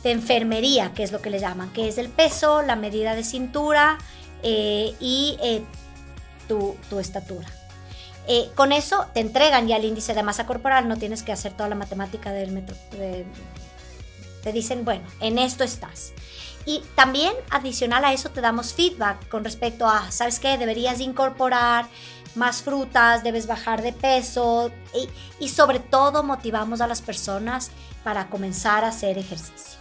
de 0.03 0.11
enfermería, 0.11 0.93
que 0.93 1.03
es 1.03 1.11
lo 1.11 1.21
que 1.21 1.29
le 1.29 1.39
llaman, 1.39 1.71
que 1.71 1.87
es 1.87 1.97
el 1.97 2.09
peso, 2.09 2.61
la 2.61 2.75
medida 2.75 3.15
de 3.15 3.23
cintura 3.23 3.97
y 4.41 5.37
tu, 6.47 6.77
tu, 6.89 6.99
estatura. 6.99 7.47
con 8.55 8.71
eso 8.71 9.07
te 9.13 9.19
entregan 9.19 9.67
ya 9.67 9.75
el 9.75 9.85
índice 9.85 10.13
de 10.13 10.23
masa 10.23 10.45
corporal, 10.45 10.87
no 10.87 10.97
tienes 10.97 11.23
que 11.23 11.31
hacer 11.31 11.51
toda 11.51 11.67
la 11.67 11.75
matemática 11.75 12.31
del 12.31 12.51
metro. 12.51 12.75
te 14.43 14.51
dicen, 14.53 14.85
bueno, 14.85 15.05
en 15.19 15.37
esto 15.37 15.63
estás. 15.63 16.13
Y 16.65 16.83
también 16.95 17.33
adicional 17.49 18.05
a 18.05 18.13
eso 18.13 18.29
te 18.29 18.41
damos 18.41 18.73
feedback 18.73 19.27
con 19.29 19.43
respecto 19.43 19.87
a, 19.87 20.11
¿sabes 20.11 20.39
qué? 20.39 20.57
Deberías 20.57 20.99
incorporar 20.99 21.87
más 22.35 22.61
frutas, 22.61 23.23
debes 23.23 23.47
bajar 23.47 23.81
de 23.81 23.93
peso 23.93 24.71
y, 25.39 25.49
sobre 25.49 25.79
todo 25.79 26.21
motivamos 26.21 26.81
a 26.81 26.87
las 26.87 27.01
personas 27.01 27.71
para 28.03 28.27
comenzar 28.27 28.83
a 28.83 28.89
hacer 28.89 29.17
ejercicio. 29.17 29.78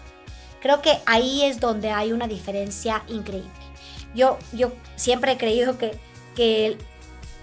Creo 0.60 0.82
que 0.82 0.98
ahí 1.06 1.44
es 1.44 1.60
donde 1.60 1.90
hay 1.90 2.12
una 2.12 2.26
diferencia 2.26 3.02
increíble. 3.08 3.50
Yo, 4.14 4.38
yo 4.52 4.72
siempre 4.96 5.32
he 5.32 5.36
creído 5.36 5.78
que, 5.78 5.98
que, 6.34 6.78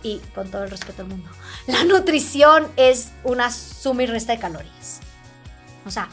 y 0.03 0.19
con 0.34 0.50
todo 0.51 0.63
el 0.63 0.72
respeto 0.72 1.03
al 1.03 1.10
mundo, 1.10 1.29
la 1.67 1.84
nutrición 1.84 2.67
es 2.75 3.12
una 3.24 3.51
suma 3.51 4.03
y 4.03 4.05
resta 4.07 4.34
de 4.34 4.39
calorías. 4.39 5.00
O 5.86 5.91
sea, 5.91 6.10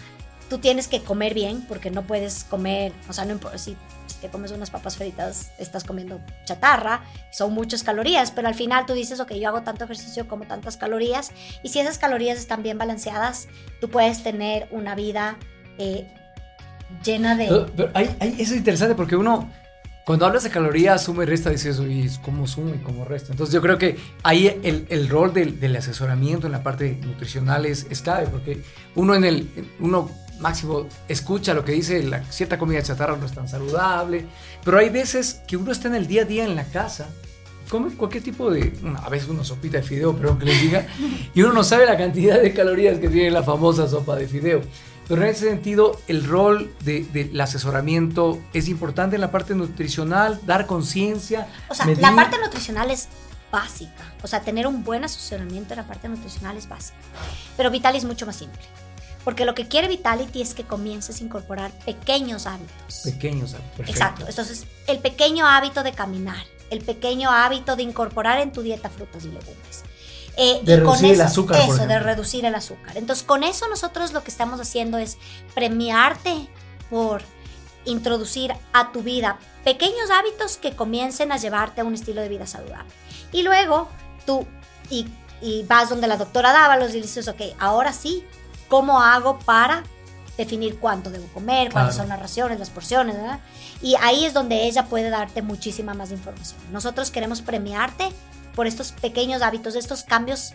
tú 0.48 0.58
tienes 0.58 0.86
que 0.86 1.02
comer 1.02 1.34
bien 1.34 1.64
porque 1.66 1.90
no 1.90 2.02
puedes 2.02 2.44
comer, 2.44 2.92
o 3.08 3.12
sea, 3.12 3.24
no 3.24 3.32
importa 3.32 3.58
si, 3.58 3.76
te 4.20 4.28
comes 4.28 4.52
unas 4.52 4.70
papas 4.70 4.96
fritas, 4.96 5.50
estás 5.58 5.82
comiendo 5.82 6.20
chatarra, 6.44 7.02
son 7.32 7.52
muchas 7.52 7.82
calorías, 7.82 8.30
pero 8.30 8.46
al 8.46 8.54
final 8.54 8.86
tú 8.86 8.92
dices, 8.92 9.18
ok, 9.18 9.32
yo 9.32 9.48
hago 9.48 9.62
tanto 9.62 9.84
ejercicio 9.84 10.28
como 10.28 10.44
tantas 10.44 10.76
calorías, 10.76 11.32
y 11.64 11.70
si 11.70 11.80
esas 11.80 11.98
calorías 11.98 12.38
están 12.38 12.62
bien 12.62 12.78
balanceadas, 12.78 13.48
tú 13.80 13.90
puedes 13.90 14.22
tener 14.22 14.68
una 14.70 14.94
vida 14.94 15.38
eh, 15.78 16.06
llena 17.04 17.36
de... 17.36 17.66
Pero, 17.76 17.90
eso 17.94 18.32
es 18.38 18.52
interesante 18.52 18.94
porque 18.94 19.16
uno... 19.16 19.50
Cuando 20.04 20.26
hablas 20.26 20.42
de 20.42 20.50
calorías, 20.50 21.04
suma 21.04 21.22
y 21.22 21.26
resta, 21.26 21.50
dices, 21.50 21.78
y 21.78 22.08
cómo 22.22 22.48
suma 22.48 22.74
y 22.74 22.78
cómo 22.80 23.04
resta. 23.04 23.30
Entonces 23.30 23.54
yo 23.54 23.62
creo 23.62 23.78
que 23.78 23.96
ahí 24.24 24.48
el, 24.64 24.84
el 24.88 25.08
rol 25.08 25.32
del, 25.32 25.60
del, 25.60 25.76
asesoramiento 25.76 26.48
en 26.48 26.52
la 26.52 26.64
parte 26.64 26.98
nutricional 27.06 27.66
es, 27.66 27.86
es 27.88 28.02
clave, 28.02 28.26
porque 28.26 28.64
uno 28.96 29.14
en 29.14 29.22
el, 29.22 29.48
uno 29.78 30.10
Máximo 30.42 30.88
escucha 31.08 31.54
lo 31.54 31.64
que 31.64 31.72
dice, 31.72 32.02
la 32.02 32.24
cierta 32.24 32.58
comida 32.58 32.82
chatarra 32.82 33.16
no 33.16 33.24
es 33.24 33.32
tan 33.32 33.48
saludable, 33.48 34.26
pero 34.64 34.78
hay 34.78 34.90
veces 34.90 35.40
que 35.46 35.56
uno 35.56 35.70
está 35.70 35.86
en 35.86 35.94
el 35.94 36.08
día 36.08 36.22
a 36.22 36.24
día 36.24 36.44
en 36.44 36.56
la 36.56 36.64
casa, 36.64 37.08
come 37.68 37.94
cualquier 37.94 38.24
tipo 38.24 38.50
de, 38.50 38.72
a 39.02 39.08
veces 39.08 39.28
una 39.28 39.44
sopita 39.44 39.78
de 39.78 39.84
fideo, 39.84 40.16
pero 40.16 40.36
que 40.36 40.46
les 40.46 40.60
diga, 40.60 40.86
y 41.32 41.42
uno 41.42 41.52
no 41.52 41.62
sabe 41.64 41.86
la 41.86 41.96
cantidad 41.96 42.42
de 42.42 42.52
calorías 42.52 42.98
que 42.98 43.08
tiene 43.08 43.30
la 43.30 43.44
famosa 43.44 43.88
sopa 43.88 44.16
de 44.16 44.26
fideo. 44.26 44.62
Pero 45.08 45.22
en 45.22 45.28
ese 45.28 45.48
sentido, 45.48 46.00
el 46.06 46.24
rol 46.24 46.74
del 46.80 47.40
asesoramiento 47.40 48.40
es 48.52 48.68
importante 48.68 49.16
en 49.16 49.20
la 49.20 49.30
parte 49.30 49.54
nutricional, 49.54 50.40
dar 50.46 50.66
conciencia. 50.66 51.48
O 51.68 51.74
sea, 51.74 51.86
la 51.86 52.14
parte 52.14 52.38
nutricional 52.38 52.90
es 52.90 53.08
básica. 53.50 54.14
O 54.22 54.26
sea, 54.26 54.40
tener 54.40 54.66
un 54.66 54.82
buen 54.82 55.04
asesoramiento 55.04 55.74
en 55.74 55.78
la 55.78 55.86
parte 55.86 56.08
nutricional 56.08 56.56
es 56.56 56.68
básica. 56.68 56.98
Pero 57.56 57.70
Vital 57.70 57.94
es 57.96 58.04
mucho 58.04 58.26
más 58.26 58.36
simple. 58.36 58.62
Porque 59.24 59.44
lo 59.44 59.54
que 59.54 59.68
quiere 59.68 59.86
Vitality 59.86 60.42
es 60.42 60.54
que 60.54 60.64
comiences 60.64 61.20
a 61.20 61.24
incorporar 61.24 61.70
pequeños 61.84 62.46
hábitos. 62.46 63.02
Pequeños 63.04 63.54
hábitos. 63.54 63.88
Exacto. 63.88 64.26
Entonces, 64.28 64.66
el 64.88 64.98
pequeño 64.98 65.46
hábito 65.46 65.82
de 65.82 65.92
caminar, 65.92 66.44
el 66.70 66.80
pequeño 66.80 67.30
hábito 67.30 67.76
de 67.76 67.84
incorporar 67.84 68.40
en 68.40 68.50
tu 68.50 68.62
dieta 68.62 68.88
frutas 68.88 69.24
y 69.24 69.28
legumbres. 69.28 69.84
Eh, 70.36 70.60
de 70.62 70.76
reducir 70.76 71.12
el 71.12 71.20
azúcar. 71.20 71.60
Eso, 71.60 71.86
de 71.86 71.98
reducir 71.98 72.44
el 72.44 72.54
azúcar. 72.54 72.96
Entonces, 72.96 73.24
con 73.24 73.42
eso 73.42 73.68
nosotros 73.68 74.12
lo 74.12 74.24
que 74.24 74.30
estamos 74.30 74.60
haciendo 74.60 74.98
es 74.98 75.18
premiarte 75.54 76.48
por 76.90 77.22
introducir 77.84 78.54
a 78.72 78.92
tu 78.92 79.02
vida 79.02 79.38
pequeños 79.64 80.10
hábitos 80.10 80.56
que 80.56 80.74
comiencen 80.74 81.32
a 81.32 81.36
llevarte 81.36 81.80
a 81.80 81.84
un 81.84 81.94
estilo 81.94 82.22
de 82.22 82.28
vida 82.28 82.46
saludable. 82.46 82.90
Y 83.32 83.42
luego 83.42 83.88
tú 84.24 84.46
y, 84.88 85.06
y 85.40 85.64
vas 85.64 85.88
donde 85.90 86.06
la 86.06 86.16
doctora 86.16 86.52
Dávalos 86.52 86.94
y 86.94 87.00
dices, 87.00 87.28
ok, 87.28 87.40
ahora 87.58 87.92
sí, 87.92 88.24
¿Cómo 88.72 89.02
hago 89.02 89.38
para 89.38 89.82
definir 90.38 90.78
cuánto 90.78 91.10
debo 91.10 91.26
comer, 91.34 91.70
cuáles 91.70 91.94
son 91.94 92.08
las 92.08 92.18
raciones, 92.18 92.58
las 92.58 92.70
porciones, 92.70 93.16
¿verdad? 93.16 93.38
Y 93.82 93.96
ahí 94.00 94.24
es 94.24 94.32
donde 94.32 94.66
ella 94.66 94.86
puede 94.86 95.10
darte 95.10 95.42
muchísima 95.42 95.92
más 95.92 96.10
información. 96.10 96.58
Nosotros 96.72 97.10
queremos 97.10 97.42
premiarte 97.42 98.08
por 98.54 98.66
estos 98.66 98.92
pequeños 98.92 99.42
hábitos, 99.42 99.74
estos 99.74 100.04
cambios 100.04 100.54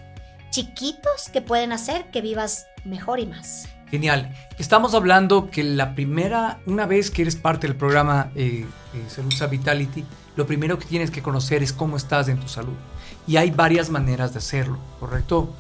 chiquitos 0.50 1.30
que 1.32 1.42
pueden 1.42 1.72
hacer 1.72 2.10
que 2.12 2.22
vivas 2.22 2.68
mejor 2.86 3.20
y 3.20 3.26
más. 3.26 3.68
Genial. 3.90 4.34
Estamos 4.58 4.94
hablando 4.94 5.50
que 5.50 5.64
la 5.64 5.96
primera, 5.96 6.60
una 6.66 6.86
vez 6.86 7.10
que 7.10 7.22
eres 7.22 7.36
parte 7.36 7.68
del 7.68 7.76
programa 7.76 8.32
eh, 8.36 8.66
eh 8.94 9.04
Salud 9.08 9.34
Vitality, 9.50 10.04
lo 10.36 10.46
primero 10.46 10.78
que 10.78 10.86
tienes 10.86 11.10
que 11.10 11.22
conocer 11.22 11.64
es 11.64 11.74
cómo 11.74 11.98
estás 11.98 12.28
en 12.28 12.40
tu 12.40 12.48
salud. 12.48 12.76
Y 13.26 13.38
hay 13.38 13.52
varias 13.52 13.90
maneras 13.90 14.34
de 14.34 14.40
hacerlo, 14.40 14.78
¿correcto? 15.00 15.54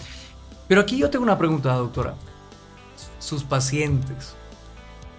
Pero 0.68 0.82
aquí 0.82 0.98
yo 0.98 1.10
tengo 1.10 1.24
una 1.24 1.38
pregunta, 1.38 1.74
doctora 1.74 2.16
sus 3.28 3.44
pacientes? 3.44 4.36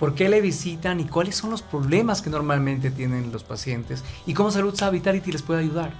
¿Por 0.00 0.14
qué 0.14 0.28
le 0.28 0.40
visitan 0.40 1.00
y 1.00 1.04
cuáles 1.04 1.36
son 1.36 1.50
los 1.50 1.62
problemas 1.62 2.22
que 2.22 2.30
normalmente 2.30 2.90
tienen 2.90 3.32
los 3.32 3.44
pacientes? 3.44 4.04
¿Y 4.26 4.34
cómo 4.34 4.50
Salud 4.50 4.74
Vitality 4.92 5.32
les 5.32 5.42
puede 5.42 5.60
ayudar? 5.60 5.92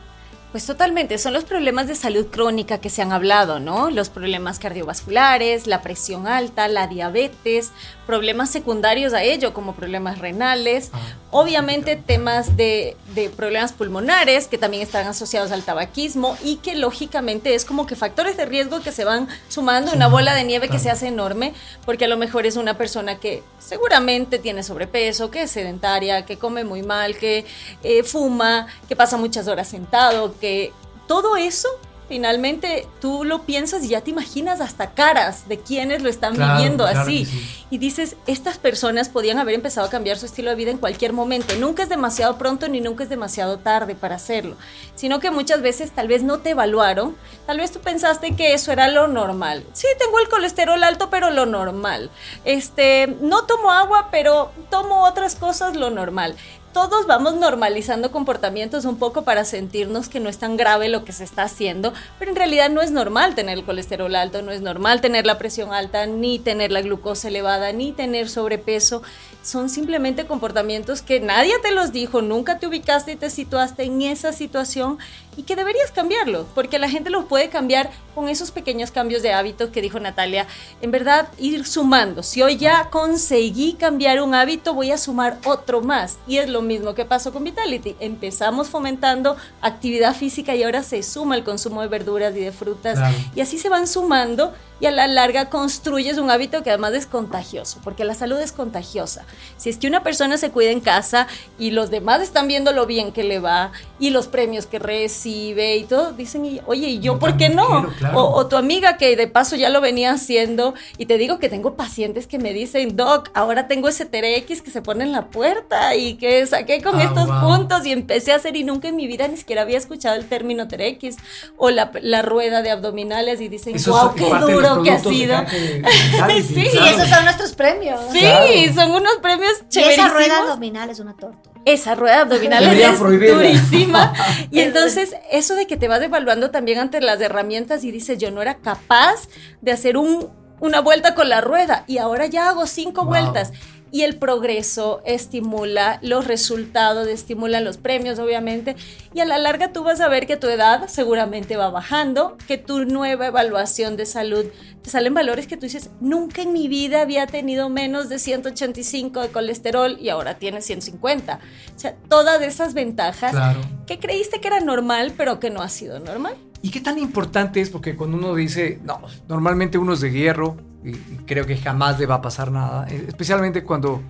Pues 0.51 0.65
totalmente, 0.65 1.19
son 1.19 1.35
los 1.35 1.45
problemas 1.45 1.89
de 1.89 1.95
salud 1.95 2.29
crónica 2.29 2.79
que 2.79 2.89
se 2.89 3.03
han 3.03 3.13
hablado, 3.13 3.61
¿no? 3.61 3.91
Los 3.91 4.09
problemas 4.09 4.59
cardiovasculares, 4.59 5.67
la 5.67 5.83
presión 5.83 6.27
alta, 6.27 6.69
la 6.69 6.87
diabetes, 6.87 7.71
problemas 8.07 8.49
secundarios 8.49 9.13
a 9.13 9.23
ello, 9.23 9.53
como 9.53 9.75
problemas 9.75 10.19
renales, 10.19 10.89
ah, 10.95 10.99
obviamente 11.31 11.97
temas 11.97 12.57
de, 12.57 12.97
de, 13.15 13.29
problemas 13.29 13.75
pulmonares 13.75 14.49
que 14.49 14.57
también 14.57 14.83
están 14.83 15.07
asociados 15.07 15.53
al 15.53 15.65
tabaquismo 15.65 16.39
y 16.43 16.57
que 16.57 16.75
lógicamente 16.75 17.55
es 17.55 17.67
como 17.67 17.87
que 17.87 17.95
factores 17.97 18.39
de 18.39 18.47
riesgo 18.47 18.81
que 18.81 18.91
se 18.91 19.05
van 19.05 19.29
sumando, 19.49 19.93
una 19.93 20.09
bola 20.09 20.35
de 20.35 20.45
nieve 20.45 20.71
que 20.71 20.79
se 20.79 20.89
hace 20.89 21.09
enorme, 21.09 21.53
porque 21.85 22.07
a 22.07 22.09
lo 22.09 22.17
mejor 22.17 22.47
es 22.47 22.57
una 22.57 22.79
persona 22.79 23.21
que 23.21 23.43
seguramente 23.59 24.39
tiene 24.39 24.63
sobrepeso, 24.63 25.31
que 25.31 25.43
es 25.43 25.51
sedentaria, 25.51 26.25
que 26.25 26.39
come 26.39 26.65
muy 26.65 26.83
mal, 26.83 27.19
que 27.19 27.45
eh, 27.83 28.03
fuma, 28.03 28.67
que 28.89 28.97
pasa 28.97 29.19
muchas 29.19 29.47
horas 29.49 29.69
sentado, 29.69 30.33
que 30.41 30.73
todo 31.07 31.37
eso 31.37 31.69
finalmente 32.09 32.87
tú 33.01 33.23
lo 33.23 33.43
piensas 33.43 33.85
y 33.85 33.89
ya 33.89 34.01
te 34.01 34.11
imaginas 34.11 34.61
hasta 34.61 34.93
caras 34.93 35.47
de 35.47 35.59
quienes 35.59 36.03
lo 36.03 36.09
están 36.09 36.33
viviendo 36.33 36.87
así. 36.87 37.29
Y 37.71 37.77
dices, 37.77 38.17
estas 38.27 38.57
personas 38.57 39.11
podían 39.11 39.39
haber 39.39 39.55
empezado 39.55 39.87
a 39.87 39.91
cambiar 39.91 40.17
su 40.17 40.25
estilo 40.25 40.49
de 40.49 40.57
vida 40.57 40.71
en 40.71 40.79
cualquier 40.79 41.13
momento. 41.13 41.55
Nunca 41.57 41.83
es 41.83 41.91
demasiado 41.91 42.39
pronto 42.39 42.67
ni 42.69 42.81
nunca 42.81 43.05
es 43.05 43.11
demasiado 43.11 43.59
tarde 43.59 43.95
para 43.95 44.17
hacerlo. 44.17 44.57
Sino 44.95 45.21
que 45.21 45.31
muchas 45.31 45.61
veces 45.61 45.93
tal 45.93 46.09
vez 46.09 46.23
no 46.23 46.39
te 46.39 46.51
evaluaron. 46.51 47.15
Tal 47.47 47.59
vez 47.59 47.71
tú 47.73 47.81
pensaste 47.81 48.35
que 48.35 48.55
eso 48.55 48.73
era 48.73 48.89
lo 48.89 49.07
normal. 49.07 49.65
Sí, 49.75 49.87
tengo 49.99 50.19
el 50.19 50.29
colesterol 50.29 50.83
alto, 50.83 51.11
pero 51.11 51.31
lo 51.31 51.45
normal. 51.45 52.11
Este, 52.47 53.19
no 53.21 53.45
tomo 53.45 53.71
agua, 53.71 54.09
pero 54.11 54.51
tomo 54.71 55.05
otras 55.05 55.35
cosas, 55.35 55.77
lo 55.77 55.91
normal 55.91 56.37
todos 56.73 57.07
vamos 57.07 57.37
normalizando 57.37 58.11
comportamientos 58.11 58.85
un 58.85 58.99
poco 58.99 59.23
para 59.23 59.45
sentirnos 59.45 60.09
que 60.09 60.21
no 60.21 60.29
es 60.29 60.39
tan 60.39 60.57
grave 60.57 60.89
lo 60.89 61.05
que 61.05 61.13
se 61.13 61.25
está 61.25 61.43
haciendo, 61.43 61.93
pero 62.19 62.31
en 62.31 62.37
realidad 62.37 62.71
no 62.71 62.83
es 62.83 62.91
normal 62.91 63.35
tener 63.35 63.59
el 63.59 63.65
colesterol 63.65 64.15
alto, 64.15 64.43
no 64.43 64.53
es 64.53 64.61
normal 64.61 65.01
tener 65.01 65.27
la 65.27 65.39
presión 65.39 65.73
alta, 65.73 66.07
ni 66.07 66.39
tener 66.39 66.71
la 66.71 66.83
glucosa 66.83 67.29
elevada, 67.29 67.73
ni 67.73 67.93
tener 67.93 68.29
sobrepeso. 68.29 69.03
Son 69.43 69.69
simplemente 69.69 70.27
comportamientos 70.27 71.03
que 71.03 71.21
nadie 71.21 71.55
te 71.63 71.73
los 71.73 71.93
dijo, 71.93 72.23
nunca 72.23 72.59
te 72.59 72.67
ubicaste 72.67 73.13
y 73.13 73.17
te 73.17 73.31
situaste 73.31 73.85
en 73.85 74.03
esa 74.03 74.33
situación 74.33 74.99
y 75.39 75.45
que 75.45 75.55
deberías 75.55 75.93
cambiarlo, 75.93 76.47
porque 76.53 76.81
la 76.81 76.91
gente 76.91 77.11
lo 77.11 77.27
puede 77.29 77.49
cambiar 77.49 77.91
con 78.17 78.29
esos 78.29 78.51
pequeños 78.51 78.91
cambios 78.91 79.23
de 79.23 79.33
hábitos 79.33 79.71
que 79.71 79.81
dijo 79.81 80.01
Natalia. 80.01 80.49
En 80.83 80.91
verdad, 80.91 81.29
ir 81.39 81.65
sumando. 81.65 82.25
Si 82.25 82.43
hoy 82.43 82.57
ya 82.57 82.91
conseguí 82.91 83.75
cambiar 83.75 84.21
un 84.21 84.35
hábito, 84.35 84.75
voy 84.75 84.91
a 84.91 84.99
sumar 84.99 85.39
otro 85.45 85.81
más. 85.81 86.19
Y 86.27 86.39
es 86.39 86.49
lo 86.49 86.61
mismo 86.61 86.97
que 86.97 87.05
pasó 87.05 87.33
con 87.33 87.45
Vitality. 87.45 87.95
Empezamos 88.01 88.69
fomentando 88.69 89.37
actividad 89.63 90.17
física 90.17 90.57
y 90.57 90.65
ahora 90.65 90.83
se 90.83 91.05
suma 91.05 91.37
el 91.37 91.45
consumo 91.45 91.83
de 91.83 91.89
verduras 91.89 92.35
y 92.35 92.41
de 92.41 92.51
frutas. 92.51 92.99
Y 93.37 93.41
así 93.41 93.59
se 93.59 93.69
van 93.69 93.87
sumando 93.87 94.53
y 94.81 94.87
a 94.87 94.91
la 94.91 95.07
larga 95.09 95.51
construyes 95.51 96.19
un 96.19 96.31
hábito 96.31 96.63
que 96.63 96.71
además 96.71 96.93
es 96.95 97.07
contagioso, 97.07 97.79
porque 97.83 98.05
la 98.05 98.15
salud 98.15 98.39
es 98.39 98.53
contagiosa. 98.53 99.25
Si 99.57 99.71
es 99.71 99.77
que 99.79 99.89
una 99.89 100.03
persona 100.03 100.39
se 100.39 100.51
cuida 100.51 100.71
en 100.71 100.81
casa 100.81 101.27
y 101.59 101.71
los 101.73 101.91
demás 101.91 102.23
están 102.23 102.47
viendo 102.49 102.73
lo 102.73 102.87
bien 102.87 103.13
que 103.13 103.25
le 103.25 103.39
va 103.41 103.73
y 103.99 104.11
los 104.11 104.29
premios 104.29 104.67
que 104.67 104.79
recibe, 104.79 105.77
y 105.77 105.85
todo, 105.85 106.13
dicen, 106.13 106.61
oye, 106.67 106.89
¿y 106.89 106.99
yo 107.01 107.19
por 107.19 107.37
qué 107.37 107.49
no? 107.49 107.67
quiero, 107.67 107.93
claro. 107.99 108.21
o, 108.21 108.37
o 108.37 108.47
tu 108.47 108.57
amiga 108.57 108.97
que 108.97 109.17
de 109.17 109.27
paso 109.27 109.57
ya 109.57 109.69
lo 109.69 109.81
venía 109.81 110.13
haciendo 110.13 110.75
y 110.97 111.07
te 111.07 111.19
digo 111.19 111.39
que 111.39 111.49
tengo 111.49 111.75
pacientes 111.75 112.27
que 112.27 112.39
me 112.39 112.53
dicen, 112.53 112.97
Doc, 112.97 113.31
ahora 113.35 113.67
tengo 113.67 113.89
ese 113.89 114.07
TRX 114.07 114.63
que 114.63 114.71
se 114.71 114.83
pone 114.83 115.05
en 115.05 115.13
la 115.13 115.27
puerta 115.27 115.95
y 115.97 116.15
que 116.15 116.47
saqué 116.47 116.83
con 116.83 116.99
Ah, 116.99 117.05
estos 117.05 117.27
wow. 117.27 117.41
puntos 117.57 117.87
y 117.87 117.93
empecé 117.93 118.33
a 118.33 118.37
hacer 118.37 118.57
y 118.57 118.65
nunca 118.65 118.89
en 118.89 118.97
mi 118.97 119.07
vida 119.07 119.27
ni 119.29 119.37
siquiera 119.37 119.63
había 119.63 119.79
escuchado 119.79 120.17
el 120.17 120.29
término 120.29 120.69
TRX 120.69 121.17
o 121.57 121.71
la, 121.71 121.91
la 122.03 122.23
rueda 122.23 122.63
de 122.63 122.71
abdominales 122.71 123.41
y 123.41 123.49
dicen, 123.49 123.77
Eso 123.77 123.93
wow, 123.93 124.15
qué 124.15 124.25
parte 124.29 124.53
duro 124.71 124.83
que 124.83 124.91
ha 124.91 124.99
sido. 124.99 125.41
de 125.43 126.43
Sí, 126.43 126.67
esos 126.67 127.09
son 127.09 127.25
nuestros 127.25 127.55
premios. 127.55 128.01
Sí, 128.13 128.21
Claro. 128.21 128.47
son 128.75 128.91
unos 128.93 129.17
premios 129.23 129.53
Y 129.65 129.69
chéverísimos. 129.69 130.07
esa 130.07 130.15
rueda 130.17 130.39
abdominal 130.41 130.91
es 130.91 131.01
una 131.01 131.15
tortura. 131.17 131.61
Esa 131.65 131.95
rueda 131.95 132.21
abdominal 132.23 132.65
es 132.65 132.99
prohibirla. 132.99 133.35
durísima. 133.37 134.13
Y 134.51 134.61
entonces, 134.61 135.15
eso 135.31 135.55
de 135.55 135.67
que 135.67 135.77
te 135.77 135.89
vas 135.89 136.01
evaluando 136.03 136.51
también 136.51 136.79
ante 136.79 137.01
las 137.01 137.21
herramientas 137.21 137.85
y 137.85 137.91
dices, 137.91 138.19
yo 138.19 138.31
no 138.31 138.41
era 138.43 138.57
capaz 138.59 139.29
de 139.61 139.73
hacer 139.73 139.97
un, 139.97 140.31
una 140.61 140.81
vuelta 140.81 141.15
con 141.15 141.29
la 141.29 141.41
rueda 141.41 141.85
y 141.87 141.99
ahora 141.99 142.27
ya 142.27 142.49
hago 142.49 142.67
cinco 142.67 143.03
Wow. 143.03 143.11
vueltas. 143.11 143.53
Y 143.91 144.03
el 144.03 144.17
progreso 144.19 145.01
estimula 145.05 145.99
los 146.03 146.27
resultados, 146.27 147.09
estimulan 147.09 147.65
los 147.65 147.77
premios, 147.79 148.19
obviamente. 148.19 148.77
Y 149.15 149.21
a 149.21 149.25
la 149.25 149.39
larga 149.39 149.73
tú 149.73 149.83
vas 149.85 150.01
a 150.01 150.09
ver 150.09 150.27
que 150.27 150.37
tu 150.37 150.47
edad 150.49 150.89
seguramente 150.89 151.57
va 151.57 151.71
bajando, 151.71 152.37
que 152.47 152.59
tu 152.59 152.85
nueva 152.85 153.27
evaluación 153.29 153.97
de 153.97 154.07
salud 154.07 154.45
te 154.83 154.91
salen 154.91 155.13
valores 155.15 155.47
que 155.47 155.57
tú 155.57 155.63
dices, 155.63 155.91
nunca 156.01 156.43
en 156.43 156.53
mi 156.53 156.69
vida 156.69 157.03
había 157.03 157.27
tenido 157.27 157.69
menos 157.69 158.09
de 158.09 158.19
185 158.19 159.21
de 159.23 159.29
colesterol 159.29 159.97
y 160.01 160.09
ahora 160.09 160.39
tienes 160.39 160.65
150. 160.67 161.41
O 161.75 161.79
sea, 161.79 161.97
todas 162.09 162.41
esas 162.43 162.75
ventajas 162.75 163.33
Claro. 163.33 163.61
que 163.87 163.99
creíste 163.99 164.41
que 164.41 164.49
era 164.49 164.61
normal, 164.61 165.15
pero 165.17 165.41
que 165.41 165.51
no 165.51 165.63
ha 165.63 165.69
sido 165.69 165.99
normal. 165.99 166.35
¿Y 166.63 166.71
qué 166.71 166.81
tan 166.81 166.99
importante 166.99 167.61
es? 167.61 167.71
Porque 167.71 167.97
cuando 167.97 168.17
uno 168.17 168.35
dice, 168.35 168.81
no, 168.83 169.01
normalmente 169.29 169.79
uno 169.79 169.93
es 169.95 170.01
de 170.01 170.11
hierro 170.11 170.57
y, 170.89 170.93
y 171.15 171.19
creo 171.27 171.45
que 171.47 171.57
jamás 171.57 171.99
le 171.99 172.07
va 172.07 172.17
a 172.17 172.23
pasar 172.23 172.51
nada, 172.51 172.87
eh, 172.89 173.05
especialmente 173.09 173.63
cuando, 173.65 174.03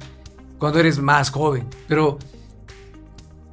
cuando 0.59 0.79
eres 0.81 0.99
más 0.99 1.31
joven. 1.31 1.67
Pero, 1.87 2.19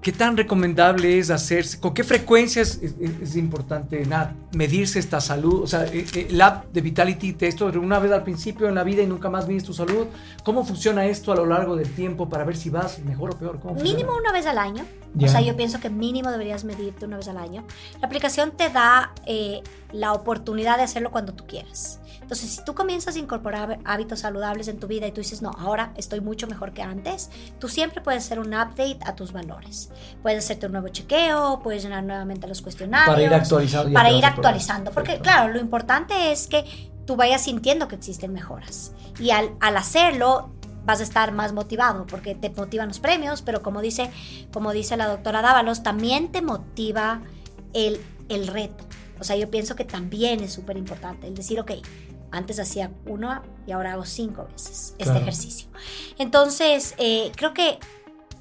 ¿qué 0.01 0.12
tan 0.12 0.38
recomendable 0.38 1.17
es 1.17 1.29
hacerse? 1.32 1.79
¿Con 1.79 1.94
qué 1.94 2.03
frecuencia 2.03 2.62
es, 2.62 2.79
es- 2.82 2.96
es 3.22 3.36
importante 3.36 4.05
Nat, 4.05 4.32
medirse 4.55 5.00
esta 5.00 5.20
salud? 5.20 5.63
O 5.63 5.67
sea, 5.67 5.86
eh, 5.86 6.05
eh, 6.13 6.27
el 6.29 6.41
app 6.41 6.65
de 6.72 6.82
Vitality 6.82 7.34
te 7.34 7.48
esto 7.48 7.65
una 7.79 8.00
vez 8.00 8.12
al 8.12 8.24
principio 8.24 8.67
en 8.70 8.75
la 8.75 8.84
vida 8.84 9.01
y 9.01 9.08
nunca 9.08 9.29
más 9.29 9.48
mides 9.48 9.63
tu 9.63 9.74
salud. 9.74 10.05
¿Cómo 10.44 10.63
funciona 10.65 11.05
esto 11.05 11.32
a 11.32 11.36
lo 11.36 11.46
largo 11.46 11.75
del 11.75 11.89
tiempo 11.89 12.29
para 12.29 12.44
ver 12.44 12.55
si 12.55 12.70
vas 12.70 13.00
mejor 13.00 13.32
o 13.32 13.38
peor? 13.38 13.60
¿Cómo? 13.60 13.75
Mínimo 13.82 14.15
una 14.15 14.32
vez 14.32 14.46
al 14.46 14.58
año. 14.60 14.84
Ya. 15.15 15.27
O 15.27 15.31
sea, 15.31 15.41
yo 15.41 15.55
pienso 15.55 15.79
que 15.79 15.89
mínimo 15.89 16.31
deberías 16.31 16.63
medirte 16.63 17.05
una 17.05 17.17
vez 17.17 17.27
al 17.27 17.38
año. 17.38 17.63
La 18.01 18.07
aplicación 18.07 18.51
te 18.51 18.69
da 18.69 19.13
eh, 19.25 19.62
la 19.91 20.13
oportunidad 20.13 20.77
de 20.77 20.84
hacerlo 20.84 21.12
cuando 21.12 21.34
tú 21.34 21.45
quieras. 21.48 22.00
Entonces, 22.25 22.50
si 22.50 22.65
tú 22.65 22.74
comienzas 22.74 23.15
a 23.15 23.19
incorporar 23.19 23.77
hábitos 23.86 24.22
saludables 24.22 24.67
en 24.67 24.79
tu 24.79 24.88
vida 24.88 25.05
y 25.05 25.12
tú 25.12 25.22
dices, 25.22 25.43
no, 25.43 25.51
ahora 25.60 25.91
estoy 25.95 26.22
mucho 26.22 26.48
mejor 26.48 26.74
que 26.74 26.81
antes, 26.81 27.29
tú 27.60 27.69
siempre 27.69 28.01
puedes 28.01 28.25
hacer 28.25 28.39
un 28.39 28.48
update 28.48 28.98
a 29.05 29.15
tus 29.15 29.31
valores. 29.31 29.91
Puedes 30.24 30.43
hacerte 30.43 30.65
un 30.65 30.72
nuevo 30.72 30.88
chequeo, 30.88 31.60
puedes 31.62 31.84
llenar 31.84 32.03
nuevamente 32.03 32.48
los 32.48 32.63
cuestionarios. 32.63 33.07
Para 33.07 33.22
ir 33.22 33.34
actualizando. 33.34 33.93
para 33.93 34.12
ir 34.12 34.25
actualizando. 34.25 34.91
Porque, 34.91 35.12
Perfecto. 35.12 35.29
claro, 35.29 35.53
lo 35.53 35.60
importante 35.60 36.31
es 36.31 36.48
que 36.48 36.65
tú 37.05 37.15
vayas 37.15 37.43
sintiendo 37.43 37.88
que 37.88 37.95
existen 37.95 38.34
mejoras. 38.34 38.91
Y 39.19 39.29
al, 39.29 39.51
al 39.60 39.77
hacerlo, 39.77 40.50
vas 40.86 41.00
a 41.00 41.04
estar 41.04 41.32
más 41.32 41.51
motivado, 41.54 42.06
porque 42.06 42.36
te 42.36 42.50
motivan 42.50 42.88
los 42.89 43.00
premios, 43.00 43.42
pero 43.42 43.62
como 43.62 43.82
dice, 43.82 44.12
como 44.54 44.72
dice 44.72 44.96
la 44.98 45.08
doctora 45.08 45.42
Dávalos, 45.42 45.84
también 45.84 46.32
te 46.32 46.42
motiva 46.42 47.22
el, 47.74 48.00
el 48.30 48.48
reto. 48.48 48.84
O 49.20 49.24
sea, 49.24 49.36
yo 49.36 49.50
pienso 49.50 49.75
que 49.75 49.86
también 49.86 50.42
es 50.42 50.54
súper 50.54 50.77
importante 50.77 51.27
el 51.27 51.36
decir, 51.36 51.60
ok, 51.60 51.72
antes 52.32 52.60
hacía 52.60 52.92
uno 53.06 53.42
y 53.65 53.72
ahora 53.72 53.94
hago 53.94 54.06
cinco 54.06 54.48
veces 54.51 54.89
este 54.98 55.06
Claro. 55.06 55.20
ejercicio. 55.22 55.68
Entonces, 56.18 56.96
eh, 56.98 57.32
creo 57.36 57.54
que 57.54 57.80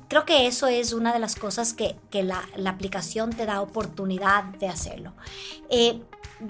creo 0.08 0.24
que 0.26 0.46
eso 0.46 0.66
es 0.68 0.92
una 0.92 1.12
de 1.12 1.18
las 1.18 1.34
cosas 1.34 1.72
que, 1.74 1.96
que 2.10 2.22
la, 2.22 2.42
la 2.56 2.70
aplicación 2.70 3.30
te 3.30 3.46
da 3.46 3.60
oportunidad 3.60 4.44
de 4.44 4.68
hacerlo. 4.68 5.12
Eh, 5.70 6.02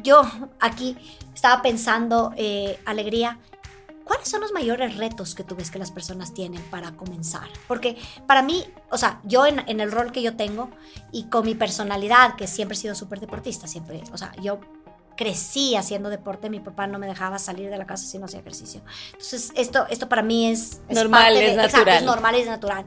yo 0.03 0.23
aquí 0.61 0.97
estaba 1.35 1.63
pensando, 1.63 2.33
eh, 2.37 2.79
Alegría, 2.85 3.39
¿cuáles 4.05 4.29
son 4.29 4.41
los 4.43 4.53
mayores 4.53 4.97
retos 4.97 5.35
que 5.35 5.45
tú 5.45 5.57
ves 5.57 5.71
que 5.71 5.79
las 5.79 5.91
personas 5.91 6.33
tienen 6.35 6.63
para 6.71 6.93
comenzar? 6.97 7.49
Porque 7.67 7.97
para 8.27 8.43
mí, 8.43 8.65
o 8.91 8.99
sea, 8.99 9.21
yo 9.25 9.47
en, 9.47 9.61
en 9.69 9.81
el 9.81 9.91
rol 9.91 10.13
que 10.13 10.23
yo 10.23 10.37
tengo 10.37 10.71
y 11.13 11.25
con 11.31 11.45
mi 11.45 11.55
personalidad, 11.55 12.37
que 12.37 12.47
siempre 12.47 12.77
he 12.77 12.81
sido 12.81 12.95
súper 12.95 13.21
deportista, 13.21 13.67
siempre, 13.67 14.03
o 14.13 14.19
sea, 14.19 14.33
yo 14.43 14.61
crecí 15.17 15.77
haciendo 15.77 16.11
deporte, 16.11 16.51
mi 16.51 16.59
papá 16.59 16.89
no 16.89 16.99
me 16.99 17.07
dejaba 17.07 17.39
salir 17.39 17.71
de 17.71 17.79
la 17.79 17.87
casa 17.87 18.05
si 18.05 18.19
no 18.19 18.25
hacía 18.25 18.41
ejercicio. 18.41 18.83
Entonces, 19.13 19.53
esto, 19.55 19.87
esto 19.89 20.09
para 20.09 20.23
mí 20.23 20.49
es, 20.51 20.81
es 20.89 20.97
Normal, 20.97 21.23
parte 21.23 21.39
de- 21.39 21.47
es 21.47 21.53
exacto, 21.53 21.77
natural. 21.79 21.99
es 21.99 22.05
normal, 22.05 22.35
es 22.35 22.47
natural. 22.49 22.85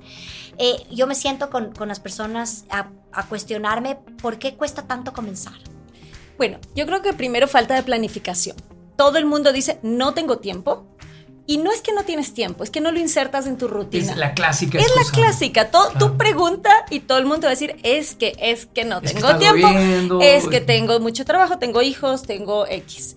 Eh, 0.58 0.76
yo 0.92 1.08
me 1.08 1.16
siento 1.16 1.50
con, 1.50 1.72
con 1.74 1.88
las 1.88 2.02
personas 2.02 2.66
a, 2.70 2.90
a 3.14 3.28
cuestionarme 3.28 3.96
por 4.22 4.40
qué 4.40 4.56
cuesta 4.58 4.82
tanto 4.82 5.14
comenzar. 5.14 5.54
Bueno, 6.38 6.60
yo 6.76 6.86
creo 6.86 7.02
que 7.02 7.14
primero 7.14 7.48
falta 7.48 7.76
de 7.76 7.84
planificación. 7.84 8.58
Todo 8.98 9.18
el 9.20 9.26
mundo 9.26 9.54
dice, 9.54 9.80
no 9.82 10.14
tengo 10.14 10.40
tiempo. 10.40 10.86
Y 11.50 11.60
no 11.60 11.72
es 11.72 11.82
que 11.82 11.94
no 11.94 12.04
tienes 12.04 12.34
tiempo, 12.34 12.66
es 12.66 12.70
que 12.70 12.82
no 12.82 12.92
lo 12.92 13.00
insertas 13.00 13.48
en 13.48 13.58
tu 13.58 13.70
rutina. 13.70 14.12
Es 14.12 14.18
la 14.18 14.34
clásica 14.34 14.78
Es 14.78 14.94
la 14.96 15.04
clásica. 15.12 15.72
Todo, 15.72 15.92
Claro. 15.92 16.12
Tú 16.12 16.18
pregunta 16.18 16.70
y 16.90 17.00
todo 17.00 17.18
el 17.18 17.26
mundo 17.26 17.44
va 17.44 17.48
a 17.48 17.52
decir, 17.52 17.78
es 17.84 18.16
que, 18.16 18.36
es 18.38 18.66
que 18.66 18.84
no 18.84 19.00
Es 19.00 19.14
tengo 19.14 19.38
tiempo. 19.38 20.20
Es 20.22 20.48
que 20.50 20.60
tengo 20.60 21.00
mucho 21.00 21.24
trabajo, 21.24 21.58
tengo 21.58 21.82
hijos, 21.82 22.24
tengo 22.24 22.68
X. 22.68 23.16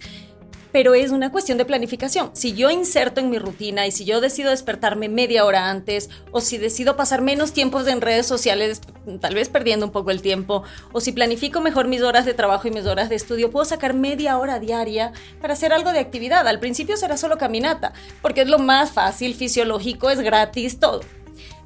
Pero 0.72 0.94
es 0.94 1.10
una 1.10 1.32
cuestión 1.32 1.58
de 1.58 1.64
planificación. 1.64 2.30
Si 2.32 2.54
yo 2.54 2.70
inserto 2.70 3.20
en 3.20 3.30
mi 3.30 3.38
rutina 3.38 3.86
y 3.86 3.90
si 3.90 4.04
yo 4.04 4.20
decido 4.20 4.50
despertarme 4.50 5.08
media 5.08 5.44
hora 5.44 5.68
antes, 5.68 6.10
o 6.30 6.40
si 6.40 6.58
decido 6.58 6.96
pasar 6.96 7.22
menos 7.22 7.52
tiempos 7.52 7.86
en 7.88 8.00
redes 8.00 8.26
sociales, 8.26 8.80
tal 9.20 9.34
vez 9.34 9.48
perdiendo 9.48 9.86
un 9.86 9.92
poco 9.92 10.10
el 10.10 10.22
tiempo, 10.22 10.62
o 10.92 11.00
si 11.00 11.12
planifico 11.12 11.60
mejor 11.60 11.88
mis 11.88 12.02
horas 12.02 12.24
de 12.24 12.34
trabajo 12.34 12.68
y 12.68 12.70
mis 12.70 12.86
horas 12.86 13.08
de 13.08 13.16
estudio, 13.16 13.50
puedo 13.50 13.64
sacar 13.64 13.94
media 13.94 14.38
hora 14.38 14.60
diaria 14.60 15.12
para 15.40 15.54
hacer 15.54 15.72
algo 15.72 15.92
de 15.92 15.98
actividad. 15.98 16.46
Al 16.46 16.60
principio 16.60 16.96
será 16.96 17.16
solo 17.16 17.38
caminata, 17.38 17.92
porque 18.22 18.42
es 18.42 18.48
lo 18.48 18.58
más 18.58 18.92
fácil, 18.92 19.34
fisiológico, 19.34 20.10
es 20.10 20.20
gratis, 20.20 20.78
todo. 20.78 21.00